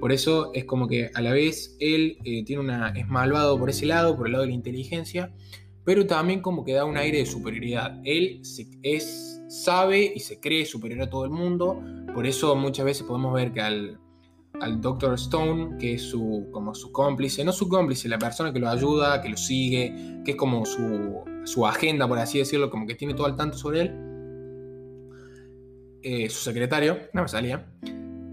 Por 0.00 0.12
eso 0.12 0.52
es 0.52 0.66
como 0.66 0.86
que 0.86 1.10
a 1.14 1.20
la 1.22 1.32
vez 1.32 1.76
él 1.80 2.18
eh, 2.24 2.44
tiene 2.44 2.60
una, 2.60 2.90
es 2.90 3.08
malvado 3.08 3.58
por 3.58 3.70
ese 3.70 3.86
lado, 3.86 4.16
por 4.16 4.26
el 4.26 4.32
lado 4.32 4.42
de 4.42 4.50
la 4.50 4.54
inteligencia, 4.54 5.32
pero 5.82 6.06
también 6.06 6.42
como 6.42 6.64
que 6.64 6.74
da 6.74 6.84
un 6.84 6.98
aire 6.98 7.18
de 7.18 7.26
superioridad. 7.26 8.00
Él 8.04 8.42
es, 8.82 9.40
sabe 9.48 10.12
y 10.14 10.20
se 10.20 10.40
cree 10.40 10.66
superior 10.66 11.02
a 11.02 11.10
todo 11.10 11.24
el 11.24 11.30
mundo, 11.30 11.82
por 12.14 12.26
eso 12.26 12.54
muchas 12.54 12.84
veces 12.84 13.04
podemos 13.04 13.32
ver 13.32 13.52
que 13.52 13.62
al, 13.62 13.98
al 14.60 14.80
Dr. 14.80 15.14
Stone, 15.14 15.76
que 15.78 15.94
es 15.94 16.02
su, 16.02 16.48
como 16.52 16.74
su 16.74 16.92
cómplice, 16.92 17.44
no 17.44 17.52
su 17.52 17.68
cómplice, 17.68 18.08
la 18.08 18.18
persona 18.18 18.52
que 18.52 18.58
lo 18.58 18.68
ayuda, 18.68 19.20
que 19.20 19.28
lo 19.28 19.36
sigue, 19.36 20.20
que 20.24 20.32
es 20.32 20.36
como 20.36 20.64
su, 20.64 21.66
agenda, 21.66 22.06
por 22.08 22.18
así 22.18 22.38
decirlo, 22.38 22.70
como 22.70 22.86
que 22.86 22.94
tiene 22.94 23.14
todo 23.14 23.26
al 23.26 23.36
tanto 23.36 23.58
sobre 23.58 23.80
él. 23.82 23.94
Eh, 26.02 26.28
su 26.28 26.42
secretario, 26.42 26.98
no 27.12 27.22
me 27.22 27.28
salía, 27.28 27.66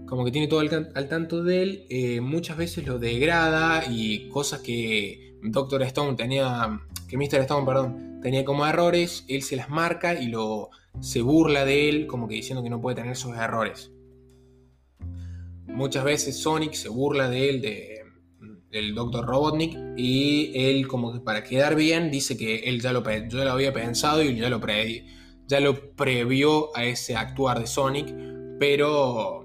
como 0.06 0.24
que 0.24 0.30
tiene 0.30 0.46
todo 0.46 0.60
al, 0.60 1.08
tanto 1.08 1.42
de 1.42 1.62
él, 1.62 1.86
eh, 1.88 2.20
muchas 2.20 2.56
veces 2.56 2.86
lo 2.86 2.98
degrada 2.98 3.84
y 3.90 4.28
cosas 4.28 4.60
que 4.60 5.38
Dr. 5.42 5.82
Stone 5.82 6.16
tenía, 6.16 6.80
que 7.08 7.16
Mr. 7.16 7.40
Stone, 7.40 7.66
perdón, 7.66 8.20
tenía 8.22 8.44
como 8.44 8.66
errores, 8.66 9.24
él 9.28 9.42
se 9.42 9.56
las 9.56 9.70
marca 9.70 10.14
y 10.20 10.28
lo 10.28 10.70
se 11.00 11.22
burla 11.22 11.64
de 11.64 11.88
él, 11.88 12.06
como 12.06 12.28
que 12.28 12.34
diciendo 12.34 12.62
que 12.62 12.70
no 12.70 12.80
puede 12.80 12.96
tener 12.96 13.12
esos 13.12 13.36
errores. 13.36 13.90
Muchas 15.72 16.04
veces 16.04 16.38
Sonic 16.38 16.74
se 16.74 16.88
burla 16.88 17.28
de 17.28 17.48
él, 17.48 17.60
de, 17.62 18.02
del 18.70 18.94
Dr. 18.94 19.24
Robotnik, 19.24 19.76
y 19.96 20.52
él 20.54 20.86
como 20.86 21.12
que 21.12 21.20
para 21.20 21.42
quedar 21.42 21.74
bien 21.74 22.10
dice 22.10 22.36
que 22.36 22.60
él 22.60 22.80
ya 22.80 22.92
lo, 22.92 23.02
yo 23.28 23.44
lo 23.44 23.50
había 23.50 23.72
pensado 23.72 24.22
y 24.22 24.36
ya 24.36 24.48
lo, 24.50 24.60
ya 25.46 25.60
lo 25.60 25.94
previó 25.94 26.76
a 26.76 26.84
ese 26.84 27.16
actuar 27.16 27.60
de 27.60 27.66
Sonic, 27.66 28.14
pero 28.58 29.42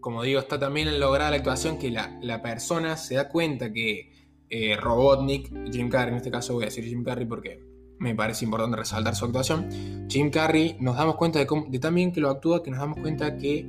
como 0.00 0.22
digo, 0.22 0.38
está 0.38 0.58
también 0.58 1.00
lograr 1.00 1.30
la 1.30 1.36
actuación 1.36 1.78
que 1.78 1.90
la, 1.90 2.40
persona 2.40 2.96
se 2.96 3.16
da 3.16 3.28
cuenta 3.28 3.72
que 3.72 4.12
eh, 4.48 4.76
Robotnik, 4.76 5.50
Jim 5.72 5.88
Carrey, 5.88 6.12
en 6.12 6.18
este 6.18 6.30
caso 6.30 6.54
voy 6.54 6.62
a 6.62 6.66
decir 6.66 6.84
Jim 6.84 7.02
Carrey 7.02 7.26
porque 7.26 7.60
me 7.98 8.14
parece 8.14 8.44
importante 8.44 8.76
resaltar 8.76 9.16
su 9.16 9.24
actuación, 9.24 10.06
Jim 10.08 10.30
Carrey 10.30 10.76
nos 10.78 10.96
damos 10.96 11.16
cuenta 11.16 11.38
de, 11.40 11.46
de 11.68 11.78
también 11.78 12.12
que 12.12 12.20
lo 12.20 12.30
actúa, 12.30 12.62
que 12.62 12.70
nos 12.70 12.78
damos 12.78 12.98
cuenta 13.00 13.36
que 13.36 13.66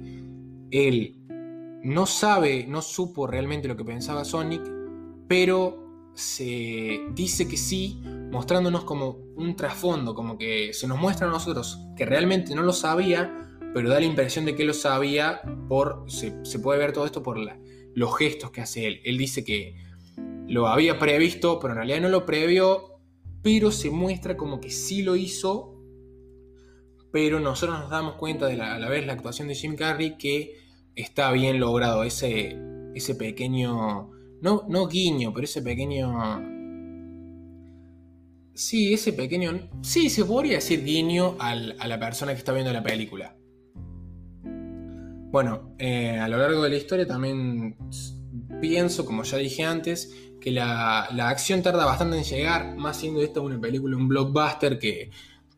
él 0.69 1.26
no 1.83 2.05
sabe, 2.05 2.65
no 2.67 2.81
supo 2.81 3.27
realmente 3.27 3.67
lo 3.67 3.77
que 3.77 3.85
pensaba 3.85 4.25
Sonic, 4.25 4.61
pero 5.27 6.11
se 6.13 7.01
dice 7.13 7.47
que 7.47 7.57
sí, 7.57 8.01
mostrándonos 8.31 8.83
como 8.83 9.19
un 9.35 9.55
trasfondo, 9.55 10.15
como 10.15 10.37
que 10.37 10.73
se 10.73 10.87
nos 10.87 10.99
muestra 10.99 11.27
a 11.27 11.29
nosotros 11.29 11.79
que 11.95 12.05
realmente 12.05 12.55
no 12.55 12.63
lo 12.63 12.73
sabía, 12.73 13.59
pero 13.73 13.89
da 13.89 13.99
la 13.99 14.05
impresión 14.07 14.45
de 14.45 14.55
que 14.55 14.65
lo 14.65 14.73
sabía 14.73 15.41
por, 15.67 16.05
se, 16.07 16.31
puede 16.59 16.79
ver 16.79 16.93
todo 16.93 17.05
esto 17.05 17.21
por 17.21 17.37
los 17.93 18.17
gestos 18.17 18.49
que 18.49 18.61
hace 18.61 18.87
él. 18.87 19.01
Él 19.03 19.17
dice 19.17 19.45
que 19.45 19.75
lo 20.47 20.67
había 20.67 20.97
previsto, 20.97 21.59
pero 21.59 21.73
en 21.73 21.77
realidad 21.77 22.01
no 22.01 22.09
lo 22.09 22.25
previó, 22.25 22.99
pero 23.43 23.71
se 23.71 23.91
muestra 23.91 24.35
como 24.35 24.59
que 24.59 24.71
sí 24.71 25.03
lo 25.03 25.15
hizo, 25.15 25.79
pero 27.11 27.39
nosotros 27.39 27.79
nos 27.79 27.91
damos 27.91 28.15
cuenta 28.15 28.47
de 28.47 28.59
a 28.59 28.79
la 28.79 28.89
vez 28.89 29.05
la 29.05 29.13
actuación 29.13 29.47
de 29.47 29.55
Jim 29.55 29.75
Carrey 29.75 30.17
que 30.17 30.66
está 30.97 31.31
bien 31.31 31.59
logrado 31.59 32.03
ese, 32.03 32.57
ese 32.93 33.15
pequeño, 33.15 34.09
no, 34.41 34.65
no 34.67 34.87
guiño, 34.87 35.33
pero 35.33 35.45
ese 35.45 35.61
pequeño... 35.61 36.55
Sí, 38.53 38.93
ese 38.93 39.13
pequeño... 39.13 39.69
Sí, 39.81 40.09
se 40.09 40.25
podría 40.25 40.55
decir 40.55 40.83
guiño 40.83 41.37
a 41.39 41.55
la 41.55 41.99
persona 41.99 42.33
que 42.33 42.39
está 42.39 42.51
viendo 42.53 42.73
la 42.73 42.83
película. 42.83 43.37
Bueno, 45.29 45.75
eh, 45.77 46.17
a 46.17 46.27
lo 46.27 46.37
largo 46.37 46.63
de 46.63 46.69
la 46.69 46.77
historia 46.77 47.05
también 47.05 47.77
pienso, 48.59 49.05
como 49.05 49.23
ya 49.23 49.37
dije 49.37 49.63
antes, 49.63 50.15
que 50.41 50.51
la, 50.51 51.03
acción 51.29 51.61
tarda 51.61 51.85
bastante 51.85 52.17
en 52.17 52.23
llegar, 52.23 52.75
más 52.75 52.97
siendo 52.97 53.21
esta 53.21 53.41
una 53.41 53.59
película, 53.59 53.97
un 53.97 54.07
blockbuster 54.07 54.79
que 54.79 55.11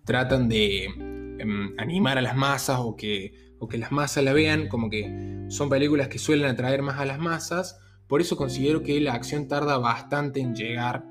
tratan 0.04 0.50
de 0.50 0.86
em, 0.86 1.74
animar 1.78 2.18
a 2.18 2.22
las 2.22 2.36
masas 2.36 2.80
o 2.82 2.96
que 2.96 3.49
o 3.60 3.68
que 3.68 3.78
las 3.78 3.92
masas 3.92 4.24
la 4.24 4.34
vean, 4.34 4.68
como 4.68 4.90
que 4.90 5.46
son 5.50 5.70
películas 5.70 6.08
que 6.08 6.18
suelen 6.20 6.48
atraer 6.48 6.82
más 6.82 7.00
a 7.00 7.06
las 7.06 7.20
masas, 7.20 7.80
por 8.08 8.22
eso 8.22 8.38
considero 8.38 8.82
que 8.82 9.00
la 9.00 9.14
acción 9.14 9.48
tarda 9.48 9.78
bastante 9.78 10.40
en 10.40 10.56
llegar 10.56 11.06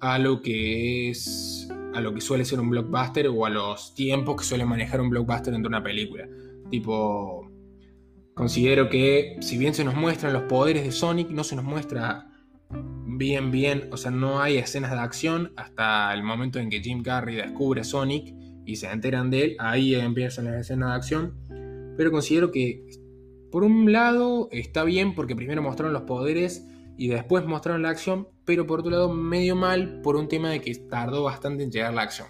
a 0.00 0.18
lo 0.18 0.42
que 0.42 1.10
es 1.10 1.68
a 1.94 2.00
lo 2.00 2.14
que 2.14 2.20
suele 2.20 2.44
ser 2.44 2.58
un 2.58 2.70
blockbuster 2.70 3.28
o 3.28 3.44
a 3.44 3.50
los 3.50 3.94
tiempos 3.94 4.36
que 4.36 4.44
suele 4.44 4.64
manejar 4.64 5.00
un 5.00 5.10
blockbuster 5.10 5.52
dentro 5.52 5.68
de 5.68 5.76
una 5.76 5.84
película. 5.84 6.26
Tipo 6.70 7.50
considero 8.34 8.88
que 8.88 9.36
si 9.40 9.58
bien 9.58 9.74
se 9.74 9.84
nos 9.84 9.94
muestran 9.94 10.32
los 10.32 10.44
poderes 10.44 10.84
de 10.84 10.92
Sonic, 10.92 11.30
no 11.30 11.44
se 11.44 11.56
nos 11.56 11.64
muestra 11.64 12.28
bien 13.06 13.50
bien, 13.50 13.88
o 13.92 13.96
sea, 13.96 14.10
no 14.10 14.40
hay 14.40 14.56
escenas 14.56 14.90
de 14.90 14.98
acción 14.98 15.52
hasta 15.56 16.12
el 16.14 16.22
momento 16.22 16.58
en 16.58 16.70
que 16.70 16.80
Jim 16.80 17.02
Carrey 17.02 17.36
descubre 17.36 17.82
a 17.82 17.84
Sonic 17.84 18.34
y 18.64 18.76
se 18.76 18.90
enteran 18.90 19.30
de 19.30 19.44
él, 19.44 19.56
ahí 19.58 19.94
empiezan 19.94 20.46
las 20.46 20.60
escenas 20.60 20.90
de 20.90 20.94
acción 20.94 21.41
pero 21.96 22.10
considero 22.10 22.50
que 22.50 22.86
por 23.50 23.64
un 23.64 23.92
lado 23.92 24.48
está 24.50 24.82
bien 24.84 25.14
porque 25.14 25.36
primero 25.36 25.62
mostraron 25.62 25.92
los 25.92 26.02
poderes 26.02 26.66
y 26.96 27.08
después 27.08 27.44
mostraron 27.44 27.82
la 27.82 27.90
acción, 27.90 28.28
pero 28.44 28.66
por 28.66 28.80
otro 28.80 28.90
lado 28.90 29.12
medio 29.12 29.56
mal 29.56 30.00
por 30.02 30.16
un 30.16 30.28
tema 30.28 30.50
de 30.50 30.60
que 30.60 30.74
tardó 30.74 31.24
bastante 31.24 31.62
en 31.62 31.70
llegar 31.70 31.92
la 31.94 32.02
acción. 32.02 32.28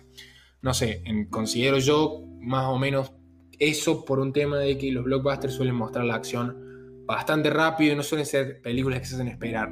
No 0.60 0.74
sé, 0.74 1.02
considero 1.30 1.78
yo 1.78 2.24
más 2.40 2.66
o 2.66 2.78
menos 2.78 3.12
eso 3.58 4.04
por 4.04 4.18
un 4.18 4.32
tema 4.32 4.58
de 4.58 4.76
que 4.78 4.90
los 4.90 5.04
blockbusters 5.04 5.54
suelen 5.54 5.74
mostrar 5.74 6.04
la 6.04 6.16
acción 6.16 7.04
bastante 7.06 7.50
rápido 7.50 7.92
y 7.92 7.96
no 7.96 8.02
suelen 8.02 8.26
ser 8.26 8.60
películas 8.60 9.00
que 9.00 9.06
se 9.06 9.14
hacen 9.14 9.28
esperar. 9.28 9.70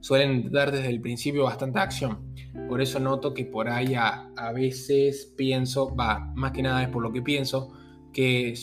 Suelen 0.00 0.50
dar 0.50 0.72
desde 0.72 0.88
el 0.88 1.00
principio 1.00 1.44
bastante 1.44 1.78
acción. 1.78 2.32
Por 2.68 2.80
eso 2.80 3.00
noto 3.00 3.34
que 3.34 3.44
por 3.44 3.68
ahí 3.68 3.94
a, 3.94 4.30
a 4.36 4.52
veces 4.52 5.32
pienso, 5.36 5.94
va, 5.94 6.32
más 6.34 6.52
que 6.52 6.62
nada 6.62 6.82
es 6.82 6.88
por 6.88 7.02
lo 7.02 7.12
que 7.12 7.22
pienso, 7.22 7.72
que 8.12 8.54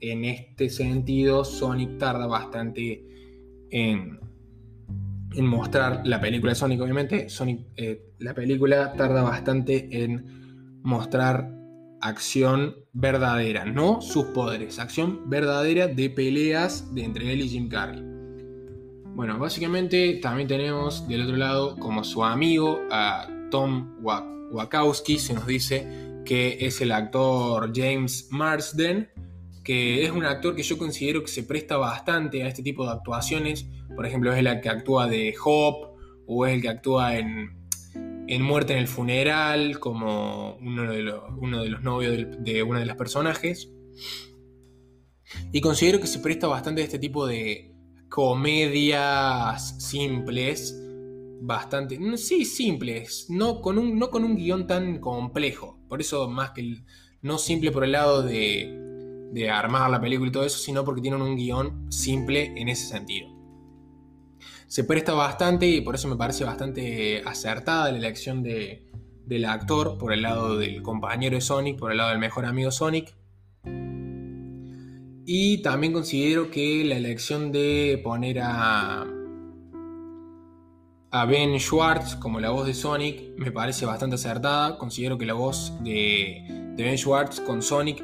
en 0.00 0.24
este 0.24 0.68
sentido 0.70 1.44
Sonic 1.44 1.98
tarda 1.98 2.26
bastante 2.26 3.04
en, 3.70 4.20
en 5.34 5.46
mostrar 5.46 6.02
la 6.04 6.20
película 6.20 6.52
de 6.52 6.56
Sonic, 6.56 6.80
obviamente. 6.80 7.28
Sonic, 7.28 7.66
eh, 7.76 8.02
la 8.18 8.34
película 8.34 8.92
tarda 8.94 9.22
bastante 9.22 10.02
en 10.02 10.80
mostrar 10.82 11.50
acción 12.00 12.76
verdadera, 12.92 13.64
no 13.64 14.00
sus 14.00 14.26
poderes, 14.26 14.78
acción 14.78 15.28
verdadera 15.28 15.86
de 15.86 16.08
peleas 16.08 16.94
de 16.94 17.04
entre 17.04 17.32
él 17.32 17.42
y 17.42 17.48
Jim 17.48 17.68
Carrey. 17.68 18.02
Bueno, 19.14 19.38
básicamente 19.38 20.18
también 20.22 20.48
tenemos 20.48 21.06
del 21.06 21.22
otro 21.22 21.36
lado 21.36 21.76
como 21.76 22.04
su 22.04 22.24
amigo 22.24 22.80
a 22.90 23.28
Tom 23.50 23.96
Wachowski, 24.02 25.18
se 25.18 25.34
nos 25.34 25.46
dice 25.46 26.09
que 26.30 26.64
es 26.64 26.80
el 26.80 26.92
actor 26.92 27.72
James 27.74 28.28
Marsden, 28.30 29.10
que 29.64 30.04
es 30.04 30.12
un 30.12 30.24
actor 30.24 30.54
que 30.54 30.62
yo 30.62 30.78
considero 30.78 31.22
que 31.22 31.26
se 31.26 31.42
presta 31.42 31.76
bastante 31.76 32.44
a 32.44 32.46
este 32.46 32.62
tipo 32.62 32.84
de 32.84 32.92
actuaciones. 32.92 33.66
Por 33.96 34.06
ejemplo, 34.06 34.32
es 34.32 34.38
el 34.38 34.60
que 34.60 34.68
actúa 34.68 35.08
de 35.08 35.34
Hop 35.44 35.96
o 36.28 36.46
es 36.46 36.54
el 36.54 36.62
que 36.62 36.68
actúa 36.68 37.18
en, 37.18 37.58
Muerte 38.42 38.74
en 38.74 38.78
el 38.78 38.86
Funeral 38.86 39.80
como 39.80 40.54
uno 40.58 40.92
de 40.92 41.02
los, 41.02 41.20
uno 41.36 41.64
de 41.64 41.68
los 41.68 41.82
novios 41.82 42.12
de, 42.12 42.24
de 42.26 42.62
una 42.62 42.78
de 42.78 42.86
las 42.86 42.96
personajes. 42.96 43.68
Y 45.50 45.60
considero 45.60 45.98
que 45.98 46.06
se 46.06 46.20
presta 46.20 46.46
bastante 46.46 46.82
a 46.82 46.84
este 46.84 47.00
tipo 47.00 47.26
de 47.26 47.74
comedias 48.08 49.84
simples 49.84 50.80
bastante, 51.40 51.98
sí, 52.18 52.44
simples, 52.44 53.26
no 53.30 53.60
con 53.60 53.78
un, 53.78 53.98
no 53.98 54.10
con 54.10 54.22
un 54.22 54.36
guion 54.36 54.68
tan 54.68 55.00
complejo. 55.00 55.79
Por 55.90 56.00
eso 56.00 56.30
más 56.30 56.52
que 56.52 56.82
no 57.20 57.36
simple 57.36 57.72
por 57.72 57.84
el 57.84 57.92
lado 57.92 58.22
de, 58.22 59.28
de 59.32 59.50
armar 59.50 59.90
la 59.90 60.00
película 60.00 60.28
y 60.28 60.32
todo 60.32 60.44
eso, 60.44 60.58
sino 60.58 60.84
porque 60.84 61.02
tienen 61.02 61.20
un 61.20 61.36
guion 61.36 61.92
simple 61.92 62.54
en 62.56 62.68
ese 62.68 62.86
sentido. 62.86 63.28
Se 64.68 64.84
presta 64.84 65.14
bastante 65.14 65.66
y 65.66 65.80
por 65.80 65.96
eso 65.96 66.06
me 66.06 66.14
parece 66.14 66.44
bastante 66.44 67.22
acertada 67.26 67.90
la 67.90 67.98
elección 67.98 68.44
de, 68.44 68.88
del 69.26 69.44
actor 69.44 69.98
por 69.98 70.12
el 70.12 70.22
lado 70.22 70.56
del 70.56 70.80
compañero 70.80 71.34
de 71.34 71.40
Sonic, 71.40 71.76
por 71.76 71.90
el 71.90 71.98
lado 71.98 72.10
del 72.10 72.20
mejor 72.20 72.46
amigo 72.46 72.70
Sonic. 72.70 73.12
Y 75.26 75.62
también 75.62 75.92
considero 75.92 76.50
que 76.50 76.84
la 76.84 76.96
elección 76.96 77.50
de 77.50 78.00
poner 78.02 78.38
a, 78.42 79.06
a 81.12 81.24
Ben 81.24 81.58
Schwartz 81.58 82.14
como 82.16 82.38
la 82.38 82.50
voz 82.50 82.66
de 82.66 82.74
Sonic 82.74 83.36
me 83.36 83.50
parece 83.50 83.84
bastante 83.84 84.14
acertada. 84.14 84.78
Considero 84.78 85.18
que 85.18 85.26
la 85.26 85.34
voz 85.34 85.72
de, 85.82 86.44
Ben 86.76 86.96
Schwartz 86.96 87.40
con 87.40 87.62
Sonic 87.62 88.02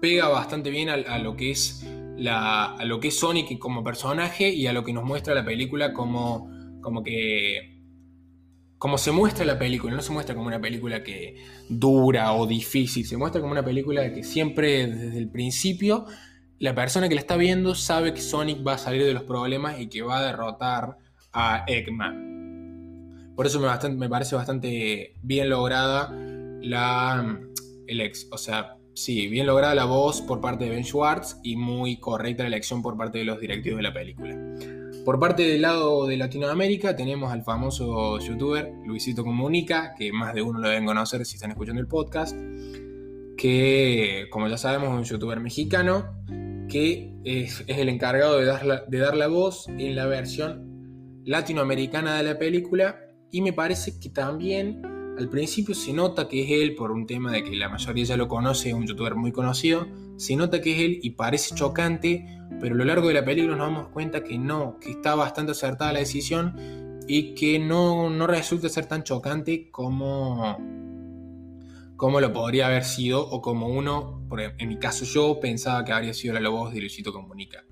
pega 0.00 0.28
bastante 0.28 0.70
bien 0.70 0.88
a, 0.88 1.18
lo 1.18 1.36
que 1.36 1.50
es 1.50 1.86
a 2.26 2.78
lo 2.84 3.00
que 3.00 3.10
Sonic 3.10 3.58
como 3.58 3.84
personaje 3.84 4.48
y 4.50 4.66
a 4.66 4.72
lo 4.72 4.84
que 4.84 4.92
nos 4.92 5.04
muestra 5.04 5.34
la 5.34 5.44
película 5.44 5.92
como, 5.92 6.50
como 6.80 7.02
que 7.02 7.78
como 8.78 8.96
se 8.96 9.12
muestra 9.12 9.44
la 9.44 9.58
película, 9.58 9.94
no 9.94 10.00
se 10.00 10.10
muestra 10.10 10.34
como 10.34 10.46
una 10.46 10.58
película 10.58 11.02
que 11.02 11.36
dura 11.68 12.32
o 12.32 12.46
difícil, 12.46 13.04
se 13.04 13.18
muestra 13.18 13.42
como 13.42 13.52
una 13.52 13.62
película 13.62 14.10
que 14.14 14.24
siempre 14.24 14.86
desde 14.86 15.18
el 15.18 15.28
principio 15.28 16.06
la 16.58 16.74
persona 16.74 17.06
que 17.08 17.14
la 17.14 17.20
está 17.20 17.36
viendo 17.36 17.74
sabe 17.74 18.14
que 18.14 18.22
Sonic 18.22 18.66
va 18.66 18.74
a 18.74 18.78
salir 18.78 19.04
de 19.04 19.12
los 19.12 19.24
problemas 19.24 19.78
y 19.80 19.88
que 19.88 20.00
va 20.00 20.18
a 20.18 20.24
derrotar 20.24 20.96
a 21.32 21.64
Eggman. 21.66 22.30
Por 23.36 23.46
eso 23.46 23.60
me, 23.60 24.08
parece 24.08 24.36
bastante 24.36 25.14
bien 25.22 25.48
lograda 25.48 26.10
la 26.60 27.40
el 27.86 28.00
ex, 28.00 28.28
o 28.30 28.38
sea, 28.38 28.76
sí, 28.94 29.26
bien 29.26 29.46
lograda 29.46 29.74
la 29.74 29.84
voz 29.84 30.20
por 30.22 30.40
parte 30.40 30.64
de 30.64 30.70
Ben 30.70 30.84
Schwartz 30.84 31.38
y 31.42 31.56
muy 31.56 31.96
correcta 31.96 32.44
la 32.44 32.48
elección 32.48 32.82
por 32.82 32.96
parte 32.96 33.18
de 33.18 33.24
los 33.24 33.40
directivos 33.40 33.78
de 33.78 33.82
la 33.82 33.92
película. 33.92 34.36
Por 35.04 35.18
parte 35.18 35.42
del 35.42 35.62
lado 35.62 36.06
de 36.06 36.16
Latinoamérica 36.16 36.94
tenemos 36.94 37.32
al 37.32 37.42
famoso 37.42 38.18
youtuber 38.18 38.70
Luisito 38.84 39.24
Comunica, 39.24 39.94
que 39.98 40.12
más 40.12 40.34
de 40.34 40.42
uno 40.42 40.60
lo 40.60 40.68
deben 40.68 40.84
conocer 40.84 41.24
si 41.24 41.36
están 41.36 41.50
escuchando 41.50 41.80
el 41.80 41.88
podcast, 41.88 42.36
que 43.36 44.26
como 44.30 44.48
ya 44.48 44.58
sabemos 44.58 44.90
es 44.90 44.94
un 44.94 45.04
youtuber 45.04 45.40
mexicano, 45.40 46.04
que 46.68 47.12
es, 47.24 47.64
el 47.66 47.88
encargado 47.88 48.38
de 48.38 48.44
dar, 48.44 48.86
de 48.86 48.98
dar 48.98 49.16
la 49.16 49.26
voz 49.26 49.66
en 49.68 49.96
la 49.96 50.06
versión 50.06 50.69
latinoamericana 51.24 52.16
de 52.16 52.22
la 52.22 52.38
película 52.38 53.00
y 53.30 53.42
me 53.42 53.52
parece 53.52 53.98
que 54.00 54.10
también 54.10 54.82
al 55.18 55.28
principio 55.28 55.74
se 55.74 55.92
nota 55.92 56.28
que 56.28 56.44
es 56.44 56.50
él 56.62 56.74
por 56.74 56.90
un 56.90 57.06
tema 57.06 57.32
de 57.32 57.44
que 57.44 57.54
la 57.56 57.68
mayoría 57.68 58.04
ya 58.04 58.16
lo 58.16 58.26
conoce, 58.26 58.70
es 58.70 58.74
un 58.74 58.86
youtuber 58.86 59.14
muy 59.14 59.32
conocido, 59.32 59.86
se 60.16 60.34
nota 60.34 60.60
que 60.60 60.72
es 60.72 60.80
él 60.80 61.00
y 61.02 61.10
parece 61.10 61.54
chocante, 61.54 62.24
pero 62.60 62.74
a 62.74 62.78
lo 62.78 62.84
largo 62.84 63.08
de 63.08 63.14
la 63.14 63.24
película 63.24 63.56
nos 63.56 63.66
damos 63.66 63.88
cuenta 63.88 64.24
que 64.24 64.38
no, 64.38 64.78
que 64.80 64.92
está 64.92 65.14
bastante 65.14 65.52
acertada 65.52 65.92
la 65.92 65.98
decisión 65.98 67.00
y 67.06 67.34
que 67.34 67.58
no, 67.58 68.08
no 68.08 68.26
resulta 68.26 68.68
ser 68.68 68.86
tan 68.86 69.02
chocante 69.02 69.70
como, 69.70 70.56
como 71.96 72.20
lo 72.20 72.32
podría 72.32 72.68
haber 72.68 72.84
sido 72.84 73.20
o 73.28 73.42
como 73.42 73.68
uno, 73.68 74.26
en 74.58 74.68
mi 74.68 74.78
caso 74.78 75.04
yo, 75.04 75.38
pensaba 75.38 75.84
que 75.84 75.92
habría 75.92 76.14
sido 76.14 76.38
la 76.40 76.48
voz 76.48 76.72
de 76.72 76.80
Luisito 76.80 77.12
Comunica. 77.12 77.64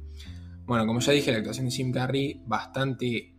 Bueno, 0.66 0.86
como 0.86 1.00
ya 1.00 1.12
dije, 1.12 1.32
la 1.32 1.38
actuación 1.38 1.66
de 1.66 1.72
Jim 1.72 1.92
Carrey 1.92 2.42
bastante 2.44 3.37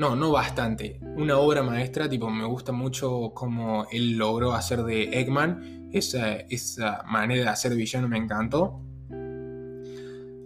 no, 0.00 0.16
no 0.16 0.32
bastante. 0.32 0.98
Una 1.02 1.36
obra 1.36 1.62
maestra, 1.62 2.08
tipo, 2.08 2.30
me 2.30 2.46
gusta 2.46 2.72
mucho 2.72 3.32
cómo 3.34 3.86
él 3.92 4.16
logró 4.16 4.54
hacer 4.54 4.82
de 4.82 5.20
Eggman. 5.20 5.90
Esa, 5.92 6.36
esa 6.36 7.02
manera 7.06 7.42
de 7.44 7.48
hacer 7.50 7.74
villano 7.74 8.08
me 8.08 8.16
encantó. 8.16 8.80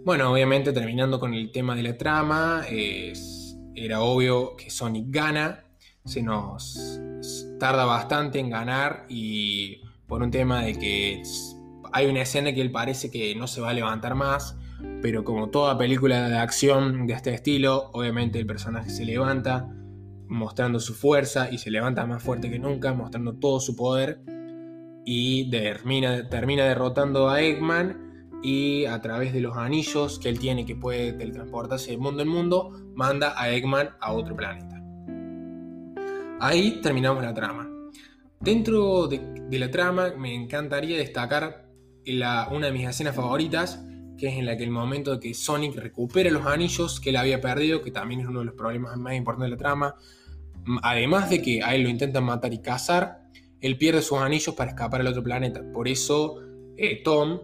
Bueno, 0.03 0.33
obviamente 0.33 0.73
terminando 0.73 1.21
con 1.21 1.33
el 1.33 1.53
tema 1.53 1.73
de 1.73 1.83
la 1.83 1.97
trama, 1.97 2.65
era 2.67 4.01
obvio 4.01 4.57
que 4.57 4.69
Sonic 4.69 5.05
gana. 5.07 5.63
Se 6.03 6.21
nos 6.21 6.99
tarda 7.57 7.85
bastante 7.85 8.39
en 8.39 8.49
ganar 8.49 9.05
y 9.07 9.83
por 10.05 10.21
un 10.21 10.31
tema 10.31 10.63
de 10.63 10.77
que 10.77 11.23
hay 11.93 12.07
una 12.07 12.23
escena 12.23 12.53
que 12.53 12.59
él 12.59 12.71
parece 12.71 13.09
que 13.09 13.33
no 13.35 13.47
se 13.47 13.61
va 13.61 13.69
a 13.69 13.73
levantar 13.73 14.15
más 14.15 14.57
pero 15.01 15.23
como 15.23 15.49
toda 15.49 15.77
película 15.77 16.29
de 16.29 16.37
acción 16.37 17.07
de 17.07 17.13
este 17.13 17.33
estilo, 17.33 17.89
obviamente 17.93 18.39
el 18.39 18.45
personaje 18.45 18.89
se 18.89 19.05
levanta 19.05 19.69
mostrando 20.27 20.79
su 20.79 20.93
fuerza 20.93 21.51
y 21.51 21.57
se 21.57 21.71
levanta 21.71 22.05
más 22.05 22.23
fuerte 22.23 22.49
que 22.49 22.59
nunca, 22.59 22.93
mostrando 22.93 23.33
todo 23.33 23.59
su 23.59 23.75
poder 23.75 24.21
y 25.05 25.49
termina, 25.49 26.27
termina 26.29 26.65
derrotando 26.65 27.29
a 27.29 27.41
Eggman 27.41 28.29
y 28.41 28.85
a 28.85 29.01
través 29.01 29.33
de 29.33 29.41
los 29.41 29.55
anillos 29.57 30.19
que 30.19 30.29
él 30.29 30.39
tiene 30.39 30.65
que 30.65 30.75
puede 30.75 31.13
teletransportarse 31.13 31.91
de 31.91 31.97
mundo 31.97 32.23
en 32.23 32.29
mundo, 32.29 32.71
manda 32.95 33.33
a 33.39 33.49
Eggman 33.49 33.89
a 33.99 34.13
otro 34.13 34.35
planeta. 34.35 34.81
Ahí 36.39 36.79
terminamos 36.81 37.23
la 37.23 37.33
trama. 37.33 37.69
Dentro 38.39 39.07
de, 39.07 39.57
la 39.57 39.71
trama 39.71 40.13
me 40.17 40.35
encantaría 40.35 40.97
destacar 40.97 41.65
una 42.51 42.67
de 42.67 42.71
mis 42.71 42.87
escenas 42.87 43.15
favoritas, 43.15 43.83
que 44.17 44.27
es 44.27 44.35
en 44.35 44.45
la 44.45 44.57
que 44.57 44.63
el 44.63 44.71
momento 44.71 45.11
de 45.11 45.19
que 45.19 45.33
Sonic 45.33 45.75
recupera 45.75 46.29
los 46.31 46.45
anillos 46.45 46.99
que 46.99 47.09
él 47.09 47.17
había 47.17 47.41
perdido, 47.41 47.81
que 47.81 47.91
también 47.91 48.21
es 48.21 48.27
uno 48.27 48.39
de 48.39 48.45
los 48.45 48.55
problemas 48.55 48.97
más 48.97 49.15
importantes 49.15 49.51
de 49.51 49.55
la 49.55 49.57
trama, 49.57 49.95
además 50.81 51.29
de 51.29 51.41
que 51.41 51.63
a 51.63 51.75
él 51.75 51.83
lo 51.83 51.89
intentan 51.89 52.23
matar 52.23 52.53
y 52.53 52.59
cazar, 52.59 53.29
él 53.61 53.77
pierde 53.77 54.01
sus 54.01 54.19
anillos 54.19 54.55
para 54.55 54.71
escapar 54.71 55.01
al 55.01 55.07
otro 55.07 55.23
planeta. 55.23 55.63
Por 55.73 55.87
eso 55.87 56.39
eh, 56.77 57.01
Tom 57.03 57.39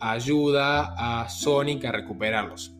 ayuda 0.00 0.94
a 0.96 1.28
Sonic 1.28 1.84
a 1.84 1.92
recuperarlos. 1.92 2.74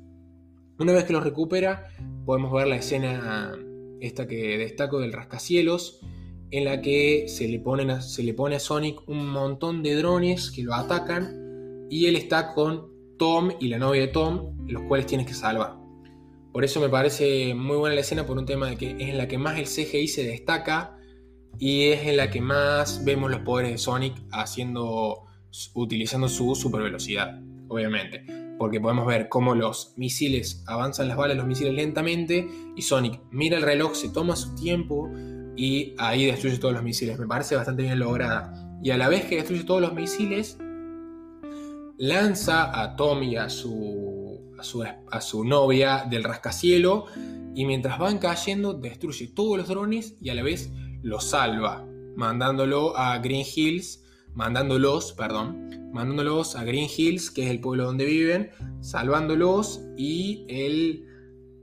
Una 0.79 0.93
vez 0.93 1.05
que 1.05 1.13
los 1.13 1.25
recupera, 1.25 1.89
podemos 2.25 2.53
ver 2.53 2.67
la 2.67 2.77
escena 2.77 3.53
esta 4.01 4.27
que 4.27 4.59
destaco 4.59 5.01
del 5.01 5.13
rascacielos, 5.13 6.01
en 6.51 6.65
la 6.65 6.81
que 6.81 7.27
se 7.29 7.49
le, 7.49 7.59
ponen 7.59 8.03
se 8.03 8.23
le 8.23 8.35
pone 8.35 8.57
a 8.57 8.61
Sonic 8.61 9.09
un 9.09 9.29
montón 9.29 9.83
de 9.83 9.95
drones 9.97 10.51
que 10.51 10.63
lo 10.63 10.75
atacan 10.75 11.87
y 11.91 12.07
él 12.07 12.17
está 12.17 12.55
con 12.55 12.94
Tom 13.19 13.53
y 13.61 13.69
la 13.69 13.79
novia 13.79 14.03
de 14.03 14.09
Tom, 14.09 14.57
los 14.67 14.83
cuales 14.83 15.07
tienes 15.07 15.27
que 15.27 15.35
salvar. 15.35 15.77
Por 16.53 16.65
eso 16.65 16.81
me 16.81 16.89
parece 16.89 17.55
muy 17.55 17.77
buena 17.77 17.97
la 17.97 18.03
escena 18.03 18.27
por 18.27 18.39
un 18.39 18.47
tema 18.47 18.69
de 18.69 18.77
que 18.77 18.91
es 18.93 19.09
en 19.09 19.19
la 19.19 19.27
que 19.27 19.39
más 19.39 19.59
el 19.59 19.65
CGI 19.65 20.07
se 20.07 20.25
destaca 20.25 20.97
y 21.59 21.89
es 21.89 22.07
en 22.07 22.17
la 22.17 22.31
que 22.31 22.41
más 22.41 23.05
vemos 23.05 23.31
los 23.31 23.41
poderes 23.41 23.73
de 23.73 23.79
Sonic 23.79 24.15
haciendo, 24.31 25.25
utilizando 25.75 26.29
su 26.29 26.55
super 26.55 26.83
velocidad, 26.83 27.41
obviamente. 27.69 28.25
Porque 28.57 28.81
podemos 28.81 29.05
ver 29.07 29.29
cómo 29.29 29.57
los 29.57 29.95
misiles 29.97 30.63
avanzan 30.67 31.09
las 31.09 31.17
balas, 31.17 31.37
los 31.37 31.47
misiles 31.47 31.75
lentamente 31.75 32.49
y 32.77 32.83
Sonic 32.83 33.21
mira 33.33 33.57
el 33.57 33.65
reloj, 33.65 33.95
se 33.95 34.11
toma 34.11 34.37
su 34.37 34.55
tiempo 34.55 35.11
y 35.57 35.95
ahí 35.99 36.27
destruye 36.27 36.59
todos 36.59 36.75
los 36.75 36.83
misiles. 36.83 37.19
Me 37.19 37.27
parece 37.27 37.57
bastante 37.57 37.83
bien 37.83 37.99
lograda. 37.99 38.53
Y 38.83 38.91
a 38.91 38.97
la 38.97 39.09
vez 39.09 39.25
que 39.25 39.37
destruye 39.37 39.65
todos 39.65 39.81
los 39.81 39.95
misiles, 39.95 40.59
lanza 41.99 42.81
a 42.81 42.97
Tommy 42.97 43.37
a 43.37 43.49
su, 43.49 44.41
a 45.11 45.21
su, 45.21 45.45
novia 45.45 46.07
del 46.09 46.25
rascacielo 46.25 47.07
y 47.55 47.65
mientras 47.67 47.99
van 47.99 48.19
cayendo 48.19 48.75
destruye 48.75 49.29
todos 49.29 49.59
los 49.59 49.69
drones 49.69 50.17
y 50.21 50.31
a 50.31 50.35
la 50.35 50.43
vez 50.43 50.71
los 51.03 51.25
salva, 51.25 51.87
mandándolo 52.17 52.97
a 52.97 53.19
Green 53.19 53.45
Hills, 53.45 54.05
mandándolos, 54.35 55.13
perdón, 55.13 55.91
mandándolos 55.93 56.57
a 56.57 56.65
Green 56.65 56.89
Hills, 56.95 57.31
que 57.31 57.45
es 57.45 57.51
el 57.51 57.61
pueblo 57.61 57.85
donde 57.85 58.05
viven, 58.05 58.51
salvándolos 58.81 59.83
y 59.97 60.45
él 60.49 61.07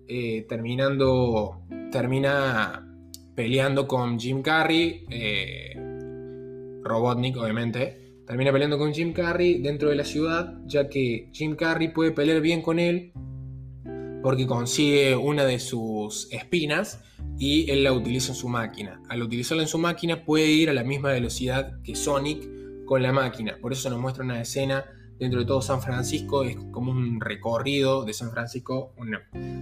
eh, 0.08 0.46
terminando, 0.48 1.62
termina 1.92 2.88
peleando 3.36 3.88
con 3.88 4.20
Jim 4.20 4.42
Carrey, 4.42 5.06
eh, 5.10 5.74
Robotnik 6.84 7.38
obviamente, 7.38 8.11
termina 8.32 8.54
peleando 8.54 8.78
con 8.78 8.94
Jim 8.94 9.12
Carrey 9.12 9.62
dentro 9.62 9.90
de 9.90 9.96
la 9.98 10.06
ciudad, 10.06 10.54
ya 10.66 10.88
que 10.88 11.28
Jim 11.34 11.58
Carrey 11.58 11.90
puede 11.90 12.12
pelear 12.12 12.40
bien 12.40 12.62
con 12.62 12.80
él 12.80 13.12
porque 14.24 14.48
consigue 14.48 15.18
una 15.18 15.44
de 15.44 15.60
sus 15.60 16.32
espinas 16.32 17.04
y 17.38 17.70
él 17.70 17.84
la 17.84 17.92
utiliza 17.92 18.32
en 18.32 18.38
su 18.38 18.48
máquina. 18.48 19.02
Al 19.10 19.22
utilizarla 19.22 19.64
en 19.64 19.68
su 19.68 19.80
máquina 19.80 20.24
puede 20.24 20.48
ir 20.48 20.70
a 20.70 20.74
la 20.74 20.86
misma 20.86 21.10
velocidad 21.10 21.82
que 21.84 21.94
Sonic 21.94 22.48
con 22.86 23.04
la 23.04 23.12
máquina. 23.12 23.58
Por 23.62 23.74
eso 23.74 23.90
nos 23.90 24.00
muestra 24.00 24.24
una 24.24 24.40
escena 24.40 24.86
dentro 25.20 25.42
de 25.42 25.46
todo 25.46 25.62
San 25.62 25.82
Francisco, 25.82 26.46
es 26.46 26.56
como 26.72 26.94
un 26.94 27.20
recorrido 27.20 28.06
de 28.06 28.14
San 28.14 28.32
Francisco. 28.32 28.96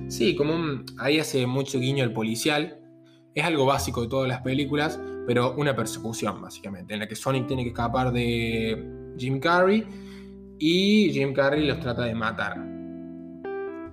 sí, 0.10 0.36
como 0.36 0.84
ahí 0.99 1.17
hace 1.17 1.47
mucho 1.47 1.79
guiño 1.79 2.03
al 2.03 2.13
policial, 2.13 2.78
es 3.39 3.45
algo 3.45 3.65
básico 3.65 4.02
de 4.02 4.08
todas 4.08 4.28
las 4.28 4.41
películas, 4.41 4.99
pero 5.25 5.54
una 5.56 5.75
persecución 5.75 6.41
básicamente, 6.41 6.93
en 6.93 6.99
la 6.99 7.08
que 7.08 7.15
Sonic 7.15 7.47
tiene 7.47 7.63
que 7.63 7.69
escapar 7.69 8.12
de 8.12 9.13
Jim 9.17 9.39
Carrey 9.39 9.86
y 10.58 11.12
Jim 11.12 11.34
Carrey 11.34 11.65
los 11.65 11.80
trata 11.80 12.04
de 12.04 12.15
matar. 12.15 12.58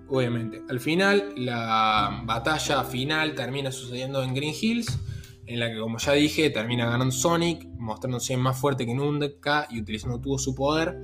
Obviamente, 0.09 0.63
al 0.69 0.79
final, 0.79 1.33
la 1.37 2.23
batalla 2.25 2.85
final 2.85 3.35
termina 3.35 3.73
sucediendo 3.73 4.23
en 4.23 4.35
Green 4.35 4.55
Hills, 4.59 5.01
en 5.47 5.61
la 5.61 5.71
que, 5.71 5.79
como 5.79 5.99
ya 5.99 6.13
dije, 6.13 6.51
termina 6.51 6.87
ganando 6.87 7.13
Sonic, 7.13 7.67
mostrándose 7.79 8.37
más 8.37 8.59
fuerte 8.59 8.87
que 8.87 8.95
nunca 8.95 9.67
y 9.71 9.81
utilizando 9.81 10.21
todo 10.21 10.39
su 10.39 10.55
poder, 10.55 10.97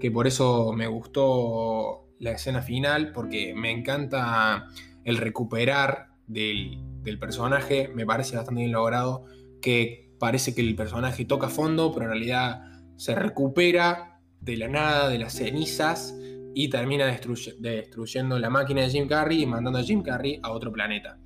que 0.00 0.10
por 0.10 0.26
eso 0.26 0.72
me 0.72 0.86
gustó 0.86 2.06
la 2.18 2.32
escena 2.32 2.62
final, 2.62 3.12
porque 3.12 3.54
me 3.54 3.70
encanta 3.70 4.66
el 5.04 5.16
recuperar 5.16 6.07
del, 6.28 6.78
personaje 7.18 7.90
me 7.94 8.04
parece 8.04 8.36
bastante 8.36 8.60
bien 8.60 8.72
logrado, 8.72 9.24
que 9.62 10.12
parece 10.18 10.54
que 10.54 10.60
el 10.60 10.76
personaje 10.76 11.24
toca 11.24 11.48
fondo, 11.48 11.92
pero 11.92 12.04
en 12.04 12.10
realidad 12.10 12.62
se 12.96 13.14
recupera 13.14 14.20
de 14.40 14.56
la 14.56 14.68
nada, 14.68 15.08
de 15.08 15.18
las 15.18 15.32
cenizas, 15.32 16.14
y 16.54 16.68
termina 16.68 17.06
destruyendo 17.06 18.38
la 18.38 18.50
máquina 18.50 18.82
de 18.82 18.90
Jim 18.90 19.06
Carrey 19.06 19.42
y 19.42 19.46
mandando 19.46 19.78
a 19.78 19.82
Jim 19.82 20.02
Carrey 20.02 20.40
a 20.42 20.50
otro 20.50 20.72
planeta. 20.72 21.18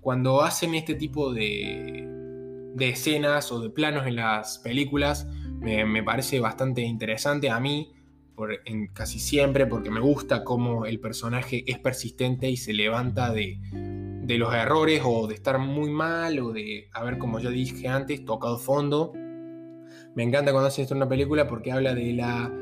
Cuando 0.00 0.42
hacen 0.42 0.74
este 0.74 0.94
tipo 0.94 1.32
de, 1.32 2.06
de 2.74 2.90
escenas 2.90 3.50
o 3.52 3.60
de 3.60 3.70
planos 3.70 4.06
en 4.06 4.16
las 4.16 4.58
películas, 4.58 5.26
me, 5.58 6.02
parece 6.02 6.40
bastante 6.40 6.82
interesante 6.82 7.48
a 7.48 7.58
mí, 7.58 7.92
en 8.66 8.88
casi 8.88 9.18
siempre 9.18 9.66
porque 9.66 9.90
me 9.90 10.00
gusta 10.00 10.44
cómo 10.44 10.84
el 10.84 11.00
personaje 11.00 11.64
es 11.66 11.78
persistente 11.78 12.50
y 12.50 12.58
se 12.58 12.74
levanta 12.74 13.32
de, 13.32 13.58
de 14.26 14.38
los 14.38 14.52
errores 14.52 15.02
o 15.04 15.28
de 15.28 15.34
estar 15.34 15.58
muy 15.58 15.88
mal 15.88 16.40
o 16.40 16.52
de 16.52 16.88
haber, 16.92 17.16
como 17.16 17.38
yo 17.38 17.50
dije 17.50 17.86
antes, 17.86 18.24
tocado 18.24 18.58
fondo. 18.58 19.12
Me 20.14 20.24
encanta 20.24 20.50
cuando 20.50 20.68
hacen 20.68 20.82
esto 20.82 20.94
en 20.94 20.98
una 20.98 21.08
película 21.08 21.46
porque 21.46 21.70
habla 21.70 21.94
de 21.94 22.12
la 22.12 22.52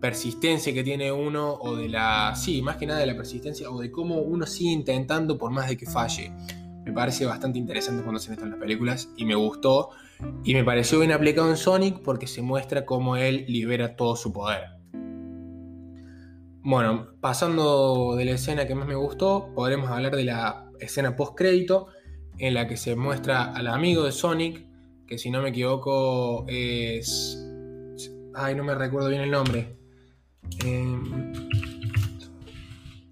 persistencia 0.00 0.72
que 0.72 0.84
tiene 0.84 1.10
uno 1.10 1.54
o 1.54 1.74
de 1.74 1.88
la, 1.88 2.34
sí, 2.36 2.62
más 2.62 2.76
que 2.76 2.86
nada 2.86 3.00
de 3.00 3.06
la 3.06 3.16
persistencia 3.16 3.68
o 3.68 3.80
de 3.80 3.90
cómo 3.90 4.18
uno 4.18 4.46
sigue 4.46 4.70
intentando 4.70 5.36
por 5.36 5.50
más 5.50 5.68
de 5.68 5.76
que 5.76 5.86
falle. 5.86 6.32
Me 6.84 6.92
parece 6.92 7.26
bastante 7.26 7.58
interesante 7.58 8.02
cuando 8.02 8.18
hacen 8.18 8.34
esto 8.34 8.44
en 8.44 8.52
las 8.52 8.60
películas 8.60 9.10
y 9.16 9.24
me 9.24 9.34
gustó 9.34 9.90
y 10.44 10.54
me 10.54 10.62
pareció 10.62 11.00
bien 11.00 11.10
aplicado 11.10 11.50
en 11.50 11.56
Sonic 11.56 12.00
porque 12.00 12.28
se 12.28 12.42
muestra 12.42 12.86
cómo 12.86 13.16
él 13.16 13.44
libera 13.48 13.96
todo 13.96 14.14
su 14.14 14.32
poder. 14.32 14.78
Bueno, 16.62 17.08
pasando 17.20 18.14
de 18.14 18.24
la 18.24 18.32
escena 18.32 18.66
que 18.66 18.74
más 18.74 18.86
me 18.86 18.94
gustó, 18.94 19.52
podremos 19.54 19.90
hablar 19.90 20.14
de 20.14 20.24
la 20.24 20.67
escena 20.80 21.16
post 21.16 21.36
crédito 21.36 21.88
en 22.38 22.54
la 22.54 22.68
que 22.68 22.76
se 22.76 22.96
muestra 22.96 23.52
al 23.52 23.66
amigo 23.66 24.04
de 24.04 24.12
Sonic, 24.12 24.66
que 25.06 25.18
si 25.18 25.30
no 25.30 25.42
me 25.42 25.50
equivoco 25.50 26.44
es... 26.48 27.44
Ay, 28.34 28.54
no 28.54 28.64
me 28.64 28.74
recuerdo 28.74 29.08
bien 29.08 29.22
el 29.22 29.30
nombre. 29.30 29.76
Eh... 30.64 30.96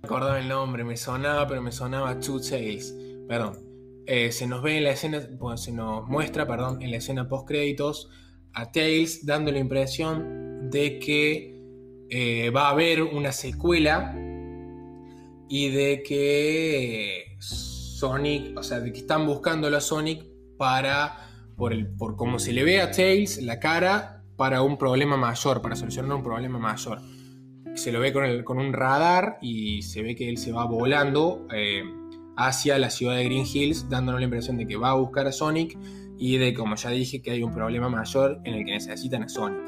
Recordaba 0.02 0.38
el 0.38 0.46
nombre, 0.46 0.84
me 0.84 0.96
sonaba, 0.96 1.48
pero 1.48 1.60
me 1.60 1.72
sonaba 1.72 2.20
Two 2.20 2.40
Tails. 2.40 2.94
Perdón. 3.26 3.58
Eh, 4.06 4.30
se 4.30 4.46
nos 4.46 4.62
ve 4.62 4.76
en 4.76 4.84
la 4.84 4.90
escena, 4.90 5.20
bueno, 5.32 5.56
se 5.56 5.72
nos 5.72 6.06
muestra, 6.06 6.46
perdón, 6.46 6.80
en 6.80 6.92
la 6.92 6.98
escena 6.98 7.28
post 7.28 7.48
créditos 7.48 8.08
a 8.52 8.70
Tails 8.70 9.26
dando 9.26 9.50
la 9.50 9.58
impresión 9.58 10.70
de 10.70 11.00
que 11.00 11.60
eh, 12.08 12.50
va 12.50 12.68
a 12.68 12.70
haber 12.70 13.02
una 13.02 13.32
secuela 13.32 14.14
y 15.48 15.70
de 15.70 16.04
que 16.04 17.25
Sonic, 17.96 18.56
o 18.58 18.62
sea, 18.62 18.80
de 18.80 18.92
que 18.92 18.98
están 18.98 19.26
buscándolo 19.26 19.76
a 19.76 19.80
Sonic 19.80 20.24
para, 20.58 21.28
por, 21.56 21.72
el, 21.72 21.88
por 21.88 22.16
cómo 22.16 22.38
se 22.38 22.52
le 22.52 22.62
ve 22.62 22.80
a 22.80 22.90
Tails 22.90 23.42
la 23.42 23.58
cara, 23.58 24.22
para 24.36 24.62
un 24.62 24.76
problema 24.76 25.16
mayor, 25.16 25.62
para 25.62 25.76
solucionar 25.76 26.14
un 26.14 26.22
problema 26.22 26.58
mayor. 26.58 27.00
Se 27.74 27.90
lo 27.90 28.00
ve 28.00 28.12
con, 28.12 28.42
con 28.44 28.58
un 28.58 28.72
radar 28.72 29.38
y 29.40 29.82
se 29.82 30.02
ve 30.02 30.14
que 30.14 30.28
él 30.28 30.36
se 30.36 30.52
va 30.52 30.66
volando. 30.66 31.46
Eh, 31.54 31.84
hacia 32.36 32.78
la 32.78 32.90
ciudad 32.90 33.16
de 33.16 33.24
Green 33.24 33.46
Hills, 33.50 33.88
dándonos 33.88 34.20
la 34.20 34.24
impresión 34.24 34.58
de 34.58 34.66
que 34.66 34.76
va 34.76 34.90
a 34.90 34.94
buscar 34.94 35.26
a 35.26 35.32
Sonic 35.32 35.78
y 36.18 36.36
de, 36.36 36.52
como 36.54 36.76
ya 36.76 36.90
dije, 36.90 37.22
que 37.22 37.30
hay 37.30 37.42
un 37.42 37.52
problema 37.52 37.88
mayor 37.88 38.40
en 38.44 38.54
el 38.54 38.64
que 38.64 38.72
necesitan 38.72 39.22
a 39.22 39.28
Sonic. 39.28 39.62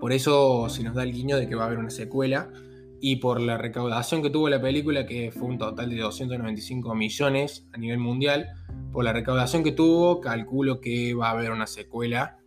Por 0.00 0.12
eso 0.12 0.68
se 0.68 0.84
nos 0.84 0.94
da 0.94 1.02
el 1.02 1.12
guiño 1.12 1.36
de 1.36 1.48
que 1.48 1.56
va 1.56 1.64
a 1.64 1.66
haber 1.66 1.78
una 1.78 1.90
secuela 1.90 2.52
y 3.00 3.16
por 3.16 3.40
la 3.40 3.58
recaudación 3.58 4.22
que 4.22 4.30
tuvo 4.30 4.48
la 4.48 4.60
película, 4.60 5.06
que 5.06 5.30
fue 5.30 5.48
un 5.48 5.58
total 5.58 5.90
de 5.90 5.98
295 5.98 6.94
millones 6.94 7.66
a 7.72 7.78
nivel 7.78 7.98
mundial, 7.98 8.48
por 8.92 9.04
la 9.04 9.12
recaudación 9.12 9.62
que 9.62 9.72
tuvo, 9.72 10.20
calculo 10.20 10.80
que 10.80 11.14
va 11.14 11.28
a 11.28 11.30
haber 11.32 11.50
una 11.50 11.66
secuela 11.66 12.38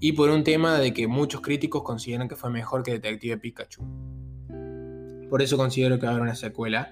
y 0.00 0.12
por 0.12 0.30
un 0.30 0.44
tema 0.44 0.78
de 0.78 0.92
que 0.92 1.08
muchos 1.08 1.40
críticos 1.40 1.82
consideran 1.82 2.28
que 2.28 2.36
fue 2.36 2.50
mejor 2.50 2.82
que 2.82 2.92
Detective 2.92 3.38
Pikachu. 3.38 3.82
Por 5.28 5.42
eso 5.42 5.56
considero 5.56 5.98
que 5.98 6.06
va 6.06 6.12
a 6.12 6.14
haber 6.14 6.22
una 6.22 6.34
secuela 6.34 6.90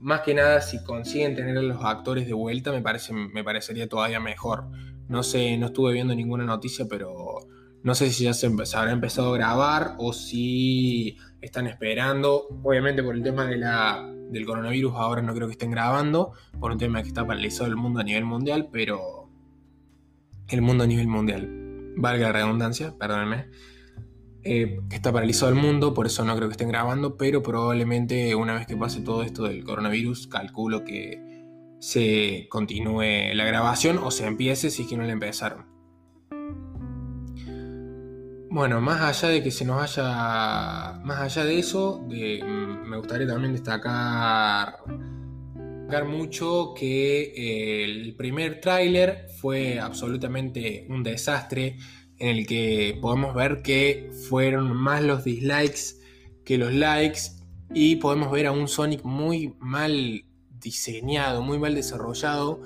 más 0.00 0.22
que 0.22 0.32
nada, 0.32 0.62
si 0.62 0.82
consiguen 0.82 1.36
tener 1.36 1.58
a 1.58 1.62
los 1.62 1.84
actores 1.84 2.26
de 2.26 2.32
vuelta, 2.32 2.72
me, 2.72 2.80
parece, 2.80 3.12
me 3.12 3.44
parecería 3.44 3.86
todavía 3.86 4.18
mejor. 4.18 4.64
No 5.08 5.22
sé, 5.22 5.56
no 5.58 5.66
estuve 5.66 5.92
viendo 5.92 6.14
ninguna 6.14 6.44
noticia, 6.44 6.86
pero 6.88 7.40
no 7.82 7.94
sé 7.94 8.10
si 8.10 8.24
ya 8.24 8.34
se, 8.34 8.46
habrá 8.46 8.92
empezado 8.92 9.32
a 9.32 9.36
grabar 9.36 9.94
o 9.98 10.12
si 10.12 11.16
están 11.40 11.66
esperando. 11.66 12.48
Obviamente 12.62 13.02
por 13.02 13.14
el 13.14 13.22
tema 13.22 13.46
de 13.46 13.56
la, 13.56 14.06
del 14.30 14.46
coronavirus 14.46 14.94
ahora 14.94 15.22
no 15.22 15.34
creo 15.34 15.48
que 15.48 15.52
estén 15.52 15.70
grabando, 15.70 16.32
por 16.58 16.72
un 16.72 16.78
tema 16.78 17.02
que 17.02 17.08
está 17.08 17.26
paralizado 17.26 17.66
el 17.66 17.76
mundo 17.76 18.00
a 18.00 18.04
nivel 18.04 18.24
mundial, 18.24 18.68
pero 18.70 19.30
el 20.48 20.62
mundo 20.62 20.84
a 20.84 20.86
nivel 20.86 21.08
mundial, 21.08 21.48
valga 21.96 22.28
la 22.28 22.32
redundancia, 22.32 22.94
perdónenme. 22.98 23.48
Eh, 24.42 24.80
está 24.90 25.12
paralizado 25.12 25.52
el 25.52 25.58
mundo, 25.58 25.92
por 25.92 26.06
eso 26.06 26.24
no 26.24 26.34
creo 26.34 26.48
que 26.48 26.52
estén 26.52 26.68
grabando, 26.68 27.16
pero 27.16 27.42
probablemente 27.42 28.34
una 28.34 28.54
vez 28.54 28.66
que 28.66 28.76
pase 28.76 29.00
todo 29.00 29.22
esto 29.22 29.44
del 29.44 29.64
coronavirus, 29.64 30.28
calculo 30.28 30.82
que 30.84 31.30
se 31.78 32.46
continúe 32.50 33.34
la 33.34 33.44
grabación 33.44 33.98
o 33.98 34.10
se 34.10 34.26
empiece 34.26 34.70
si 34.70 34.82
es 34.82 34.88
que 34.88 34.96
no 34.96 35.04
la 35.04 35.12
empezaron. 35.12 35.66
Bueno, 38.52 38.80
más 38.80 39.00
allá 39.00 39.32
de 39.32 39.44
que 39.44 39.52
se 39.52 39.64
nos 39.64 39.80
haya. 39.80 40.98
Más 41.04 41.20
allá 41.20 41.44
de 41.44 41.60
eso, 41.60 42.04
mm, 42.04 42.88
me 42.88 42.96
gustaría 42.96 43.24
también 43.24 43.52
destacar, 43.52 44.78
destacar 45.54 46.04
mucho 46.08 46.74
que 46.76 47.84
el 47.84 48.16
primer 48.16 48.60
tráiler 48.60 49.28
fue 49.40 49.78
absolutamente 49.78 50.84
un 50.88 51.04
desastre 51.04 51.78
en 52.18 52.38
el 52.38 52.44
que 52.44 52.98
podemos 53.00 53.36
ver 53.36 53.62
que 53.62 54.10
fueron 54.28 54.76
más 54.76 55.00
los 55.04 55.22
dislikes 55.22 56.00
que 56.44 56.58
los 56.58 56.72
likes 56.74 57.20
y 57.72 57.96
podemos 57.96 58.32
ver 58.32 58.46
a 58.46 58.52
un 58.52 58.66
Sonic 58.66 59.04
muy 59.04 59.54
mal 59.60 60.24
diseñado, 60.58 61.42
muy 61.42 61.60
mal 61.60 61.76
desarrollado 61.76 62.60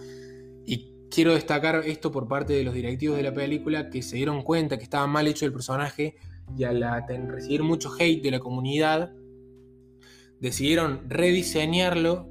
quiero 1.14 1.34
destacar 1.34 1.82
esto 1.86 2.10
por 2.10 2.26
parte 2.26 2.52
de 2.52 2.64
los 2.64 2.74
directivos 2.74 3.16
de 3.16 3.22
la 3.22 3.32
película 3.32 3.90
que 3.90 4.02
se 4.02 4.16
dieron 4.16 4.42
cuenta 4.42 4.76
que 4.76 4.84
estaba 4.84 5.06
mal 5.06 5.26
hecho 5.26 5.46
el 5.46 5.52
personaje 5.52 6.16
y 6.56 6.64
al 6.64 6.82
recibir 7.28 7.62
mucho 7.62 7.92
hate 7.98 8.22
de 8.22 8.30
la 8.30 8.40
comunidad 8.40 9.12
decidieron 10.40 11.08
rediseñarlo 11.08 12.28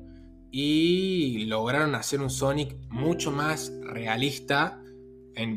y 0.51 1.45
lograron 1.45 1.95
hacer 1.95 2.21
un 2.21 2.29
Sonic 2.29 2.75
mucho 2.89 3.31
más 3.31 3.71
realista 3.81 4.83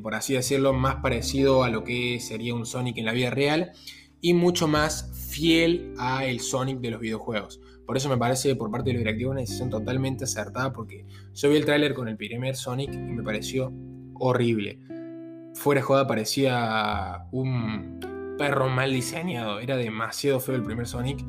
por 0.03 0.15
así 0.15 0.35
decirlo, 0.35 0.73
más 0.73 0.97
parecido 0.97 1.63
a 1.63 1.69
lo 1.69 1.85
que 1.85 2.19
sería 2.21 2.55
un 2.55 2.67
Sonic 2.67 2.99
en 2.99 3.05
la 3.05 3.13
vida 3.13 3.31
real 3.31 3.73
y 4.21 4.35
mucho 4.35 4.69
más 4.69 5.13
fiel 5.31 5.95
a 5.99 6.25
el 6.25 6.41
Sonic 6.41 6.81
de 6.81 6.91
los 6.91 7.01
videojuegos. 7.01 7.61
Por 7.87 7.97
eso 7.97 8.09
me 8.09 8.17
parece 8.17 8.57
por 8.57 8.71
parte 8.71 8.91
de 8.91 8.95
los 8.95 9.01
directivos 9.01 9.33
una 9.33 9.41
decisión 9.41 9.71
totalmente 9.71 10.25
acertada 10.25 10.73
porque 10.73 11.07
yo 11.35 11.49
vi 11.49 11.57
el 11.57 11.65
tráiler 11.65 11.95
con 11.95 12.09
el 12.09 12.17
primer 12.17 12.57
Sonic 12.57 12.93
y 12.93 12.99
me 12.99 13.23
pareció 13.23 13.73
horrible. 14.15 14.81
Fuera 15.55 15.81
joda 15.83 16.07
parecía 16.07 17.27
un 17.31 18.35
perro 18.37 18.69
mal 18.69 18.93
diseñado, 18.93 19.61
era 19.61 19.77
demasiado 19.77 20.41
feo 20.41 20.57
el 20.57 20.63
primer 20.63 20.87
Sonic 20.87 21.25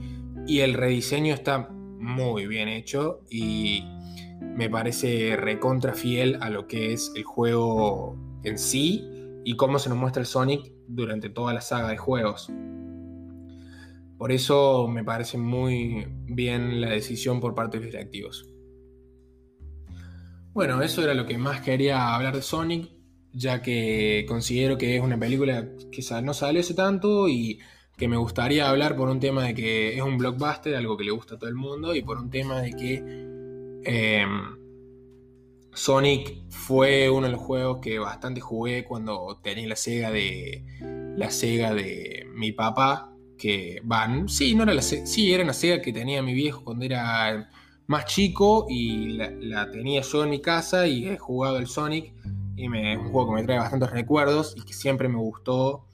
y 0.48 0.60
el 0.60 0.74
rediseño 0.74 1.34
está 1.34 1.70
muy 1.70 2.48
bien 2.48 2.68
hecho 2.68 3.22
y 3.30 3.84
me 4.42 4.70
parece 4.70 5.36
recontra 5.38 5.94
fiel 5.94 6.38
a 6.42 6.50
lo 6.50 6.68
que 6.68 6.94
es 6.94 7.12
el 7.16 7.24
juego 7.24 8.18
en 8.44 8.58
sí 8.58 9.06
y 9.44 9.56
cómo 9.56 9.80
se 9.80 9.90
nos 9.90 9.98
muestra 9.98 10.22
el 10.22 10.28
Sonic 10.28 10.72
durante 10.88 11.30
toda 11.30 11.54
la 11.54 11.62
saga 11.62 11.90
de 11.90 11.98
juegos. 11.98 12.52
Por 14.18 14.32
eso 14.32 14.88
me 14.88 15.04
parece 15.04 15.38
muy 15.38 16.08
bien 16.26 16.82
la 16.82 16.90
decisión 16.90 17.40
por 17.40 17.54
parte 17.54 17.78
de 17.78 17.86
los 17.86 17.94
directivos. 17.94 18.50
Bueno, 20.54 20.82
eso 20.82 21.04
era 21.04 21.14
lo 21.14 21.28
que 21.28 21.38
más 21.38 21.62
quería 21.62 22.16
hablar 22.16 22.36
de 22.36 22.42
Sonic, 22.42 22.90
ya 23.32 23.62
que 23.62 24.26
considero 24.28 24.78
que 24.78 24.96
es 24.96 25.04
una 25.04 25.20
película 25.20 25.70
que 25.92 26.02
no 26.24 26.34
salió 26.34 26.62
hace 26.62 26.74
tanto 26.74 27.30
y 27.30 27.60
que 27.96 28.08
me 28.08 28.18
gustaría 28.18 28.70
hablar 28.70 28.96
por 28.96 29.10
un 29.10 29.20
tema 29.20 29.44
de 29.44 29.54
que 29.54 29.96
es 29.96 30.02
un 30.02 30.18
blockbuster, 30.18 30.76
algo 30.76 30.98
que 30.98 31.04
le 31.04 31.12
gusta 31.12 31.36
a 31.36 31.38
todo 31.38 31.50
el 31.50 31.56
mundo, 31.56 31.96
y 31.96 32.02
por 32.02 32.18
un 32.18 32.30
tema 32.30 32.62
de 32.62 32.72
que 32.72 32.96
em, 33.84 34.58
Sonic 35.74 36.50
fue 36.50 37.10
uno 37.10 37.28
de 37.28 37.34
los 37.34 37.42
juegos 37.42 37.80
que 37.80 38.00
bastante 38.00 38.42
jugué 38.42 38.84
cuando 38.84 39.40
tenía 39.44 39.68
la 39.68 39.76
Sega 39.76 40.12
de 40.12 40.64
la 41.16 41.30
Sega 41.32 41.74
de 41.74 42.28
mi 42.34 42.52
papá, 42.52 43.17
que 43.38 43.82
van, 43.84 44.28
sí, 44.28 44.56
no 44.56 44.64
era 44.64 44.74
la 44.74 44.82
sí, 44.82 45.34
era 45.34 45.44
una 45.44 45.54
Sega 45.54 45.82
que 45.82 45.94
tenía 45.94 46.22
mi 46.22 46.34
viejo 46.34 46.64
cuando 46.64 46.86
era 46.86 47.50
más 47.88 48.06
chico 48.06 48.66
y 48.70 49.18
la, 49.18 49.72
tenía 49.72 50.02
yo 50.02 50.24
en 50.24 50.30
mi 50.30 50.42
casa 50.42 50.88
y 50.88 51.08
he 51.08 51.18
jugado 51.18 51.58
el 51.58 51.68
Sonic 51.68 52.14
y 52.56 52.68
me, 52.70 52.94
es 52.94 53.00
un 53.00 53.12
juego 53.12 53.30
que 53.30 53.42
me 53.42 53.44
trae 53.44 53.60
bastantes 53.60 53.92
recuerdos 53.92 54.56
y 54.58 54.62
que 54.64 54.74
siempre 54.74 55.08
me 55.08 55.18
gustó 55.18 55.86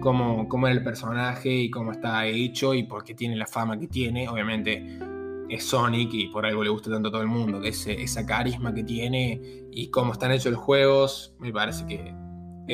cómo, 0.00 0.48
cómo 0.48 0.68
era 0.68 0.76
el 0.76 0.84
personaje 0.84 1.50
y 1.50 1.70
cómo 1.70 1.92
está 1.92 2.26
hecho 2.26 2.74
y 2.74 2.84
por 2.84 3.02
qué 3.02 3.14
tiene 3.14 3.36
la 3.36 3.46
fama 3.46 3.78
que 3.78 3.88
tiene, 3.88 4.28
obviamente 4.28 5.00
es 5.48 5.64
Sonic 5.64 6.14
y 6.14 6.28
por 6.28 6.46
algo 6.46 6.62
le 6.62 6.70
gusta 6.70 6.90
tanto 6.90 7.08
a 7.08 7.12
todo 7.12 7.22
el 7.22 7.28
mundo, 7.28 7.62
ese, 7.62 8.00
esa 8.00 8.24
carisma 8.24 8.72
que 8.72 8.84
tiene 8.84 9.40
y 9.70 9.90
cómo 9.90 10.12
están 10.12 10.32
hechos 10.32 10.52
los 10.52 10.60
juegos, 10.60 11.34
me 11.40 11.52
parece 11.52 11.86
que 11.86 12.14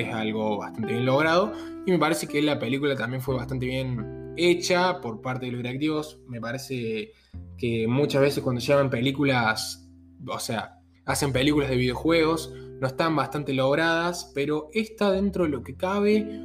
es 0.02 0.14
algo 0.14 0.58
bastante 0.58 0.92
bien 0.92 1.06
logrado. 1.06 1.52
Y 1.86 1.90
me 1.90 1.98
parece 1.98 2.26
que 2.26 2.42
la 2.42 2.58
película 2.58 2.94
también 2.96 3.22
fue 3.22 3.34
bastante 3.36 3.66
bien 3.66 4.18
hecha 4.38 5.00
por 5.00 5.20
parte 5.20 5.46
de 5.46 5.52
los 5.52 5.62
directivos, 5.62 6.20
me 6.28 6.40
parece 6.40 7.12
que 7.56 7.86
muchas 7.88 8.22
veces 8.22 8.42
cuando 8.42 8.60
llaman 8.60 8.88
películas, 8.88 9.88
o 10.26 10.38
sea, 10.38 10.78
hacen 11.04 11.32
películas 11.32 11.68
de 11.68 11.76
videojuegos, 11.76 12.54
no 12.80 12.86
están 12.86 13.16
bastante 13.16 13.52
logradas, 13.52 14.30
pero 14.34 14.70
esta 14.72 15.10
dentro 15.10 15.44
de 15.44 15.50
lo 15.50 15.62
que 15.62 15.74
cabe 15.74 16.40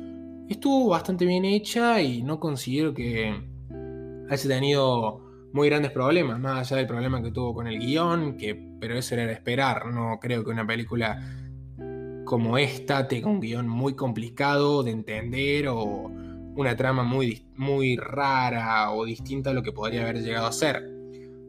estuvo 0.49 0.89
bastante 0.89 1.25
bien 1.25 1.45
hecha 1.45 2.01
y 2.01 2.23
no 2.23 2.39
considero 2.39 2.93
que 2.93 3.33
haya 4.29 4.49
tenido 4.49 5.21
muy 5.53 5.69
grandes 5.69 5.91
problemas, 5.91 6.39
más 6.39 6.71
allá 6.71 6.77
del 6.77 6.87
problema 6.87 7.21
que 7.21 7.31
tuvo 7.31 7.53
con 7.53 7.67
el 7.67 7.77
guion, 7.77 8.37
que, 8.37 8.55
pero 8.79 8.97
eso 8.97 9.13
era 9.13 9.31
esperar, 9.31 9.85
no 9.85 10.17
creo 10.19 10.43
que 10.43 10.49
una 10.49 10.65
película 10.65 11.42
como 12.33 12.57
esta 12.57 13.07
tenga 13.07 13.29
un 13.29 13.39
guion 13.39 13.67
muy 13.67 13.93
complicado 13.93 14.81
de 14.81 14.89
entender 14.89 15.67
o 15.67 16.09
una 16.55 16.75
trama 16.75 17.03
muy, 17.03 17.45
muy 17.55 17.95
rara 17.95 18.91
o 18.91 19.05
distinta 19.05 19.51
a 19.51 19.53
lo 19.53 19.61
que 19.61 19.71
podría 19.71 20.01
haber 20.01 20.23
llegado 20.23 20.47
a 20.47 20.51
ser. 20.51 20.81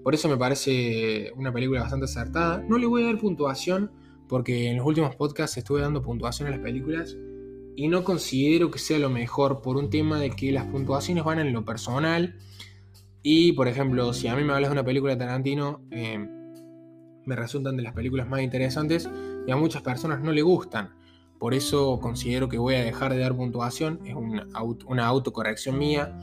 Por 0.02 0.12
eso 0.12 0.28
me 0.28 0.36
parece 0.36 1.32
una 1.36 1.50
película 1.54 1.80
bastante 1.80 2.04
acertada. 2.04 2.62
No 2.68 2.76
le 2.76 2.84
voy 2.84 3.02
a 3.02 3.06
dar 3.06 3.18
puntuación 3.18 3.92
porque 4.28 4.68
en 4.68 4.76
los 4.76 4.84
últimos 4.84 5.16
podcasts 5.16 5.56
estuve 5.56 5.80
dando 5.80 6.02
puntuación 6.02 6.48
a 6.48 6.50
las 6.50 6.60
películas 6.60 7.16
y 7.74 7.88
no 7.88 8.04
considero 8.04 8.70
que 8.70 8.78
sea 8.78 8.98
lo 8.98 9.08
mejor 9.08 9.62
por 9.62 9.78
un 9.78 9.88
tema 9.88 10.20
de 10.20 10.32
que 10.32 10.52
las 10.52 10.66
puntuaciones 10.66 11.24
van 11.24 11.38
en 11.38 11.54
lo 11.54 11.64
personal 11.64 12.36
y 13.22 13.52
por 13.52 13.68
ejemplo 13.68 14.12
si 14.12 14.28
a 14.28 14.36
mí 14.36 14.44
me 14.44 14.52
hablas 14.52 14.68
de 14.68 14.72
una 14.74 14.84
película 14.84 15.14
de 15.14 15.18
Tarantino 15.18 15.80
eh, 15.90 16.28
me 17.26 17.36
resultan 17.36 17.76
de 17.76 17.82
las 17.82 17.92
películas 17.92 18.28
más 18.28 18.42
interesantes 18.42 19.08
y 19.46 19.50
a 19.50 19.56
muchas 19.56 19.82
personas 19.82 20.20
no 20.20 20.32
le 20.32 20.42
gustan. 20.42 20.90
Por 21.38 21.54
eso 21.54 21.98
considero 22.00 22.48
que 22.48 22.58
voy 22.58 22.74
a 22.74 22.84
dejar 22.84 23.12
de 23.12 23.20
dar 23.20 23.36
puntuación, 23.36 24.00
es 24.04 24.14
una, 24.14 24.46
una 24.86 25.06
autocorrección 25.06 25.78
mía, 25.78 26.18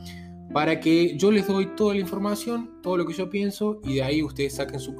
para 0.52 0.80
que 0.80 1.16
yo 1.16 1.30
les 1.30 1.46
doy 1.46 1.74
toda 1.76 1.94
la 1.94 2.00
información, 2.00 2.70
todo 2.82 2.96
lo 2.96 3.06
que 3.06 3.14
yo 3.14 3.30
pienso, 3.30 3.80
y 3.84 3.94
de 3.94 4.02
ahí 4.02 4.22
ustedes 4.22 4.56
saquen 4.56 4.80
su, 4.80 4.94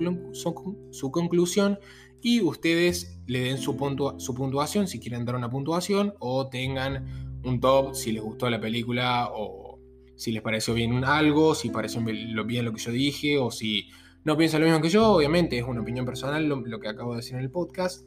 su, 0.90 1.10
conclusión 1.10 1.78
y 2.22 2.40
ustedes 2.40 3.20
le 3.26 3.40
den 3.40 3.58
su, 3.58 3.76
su 4.18 4.34
puntuación 4.34 4.86
si 4.86 5.00
quieren 5.00 5.24
dar 5.24 5.34
una 5.34 5.50
puntuación 5.50 6.14
o 6.20 6.48
tengan 6.48 7.40
un 7.44 7.60
top 7.60 7.94
si 7.94 8.12
les 8.12 8.22
gustó 8.22 8.48
la 8.48 8.60
película 8.60 9.30
o 9.34 9.80
si 10.14 10.30
les 10.30 10.42
pareció 10.42 10.72
bien 10.74 11.04
algo, 11.04 11.54
si 11.54 11.70
pareció 11.70 12.00
bien 12.02 12.64
lo 12.64 12.72
que 12.72 12.80
yo 12.80 12.92
dije 12.92 13.38
o 13.38 13.50
si 13.50 13.88
no 14.24 14.36
piensan 14.36 14.60
lo 14.60 14.66
mismo 14.66 14.80
que 14.80 14.88
yo, 14.88 15.12
obviamente 15.12 15.58
es 15.58 15.64
una 15.64 15.80
opinión 15.80 16.06
personal 16.06 16.48
lo 16.48 16.80
que 16.80 16.88
acabo 16.88 17.12
de 17.12 17.16
decir 17.16 17.34
en 17.34 17.40
el 17.40 17.50
podcast 17.50 18.06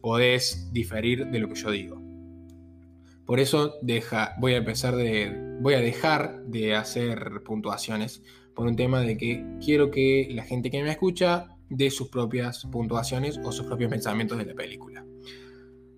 podés 0.00 0.72
diferir 0.72 1.26
de 1.26 1.38
lo 1.40 1.48
que 1.48 1.56
yo 1.56 1.70
digo. 1.70 2.00
Por 3.24 3.40
eso 3.40 3.74
voy 4.38 4.54
a 4.54 4.58
empezar 4.58 4.94
de, 4.94 5.56
voy 5.60 5.74
a 5.74 5.80
dejar 5.80 6.44
de 6.44 6.76
hacer 6.76 7.42
puntuaciones 7.44 8.22
por 8.54 8.68
un 8.68 8.76
tema 8.76 9.00
de 9.00 9.16
que 9.16 9.44
quiero 9.64 9.90
que 9.90 10.28
la 10.30 10.44
gente 10.44 10.70
que 10.70 10.82
me 10.82 10.90
escucha 10.90 11.48
dé 11.68 11.90
sus 11.90 12.08
propias 12.08 12.64
puntuaciones 12.66 13.38
o 13.42 13.50
sus 13.50 13.66
propios 13.66 13.90
pensamientos 13.90 14.38
de 14.38 14.46
la 14.46 14.54
película. 14.54 15.04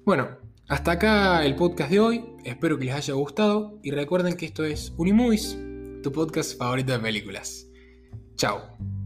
Bueno, 0.06 0.28
hasta 0.68 0.92
acá 0.92 1.44
el 1.44 1.54
podcast 1.54 1.90
de 1.90 2.00
hoy. 2.00 2.24
Espero 2.44 2.78
que 2.78 2.86
les 2.86 2.94
haya 2.94 3.12
gustado 3.12 3.78
y 3.82 3.90
recuerden 3.90 4.36
que 4.36 4.46
esto 4.46 4.64
es 4.64 4.94
Unimovies, 4.96 5.58
tu 6.02 6.10
podcast 6.10 6.58
favorito 6.58 6.92
de 6.92 6.98
películas. 6.98 7.68
Chao. 8.36 8.97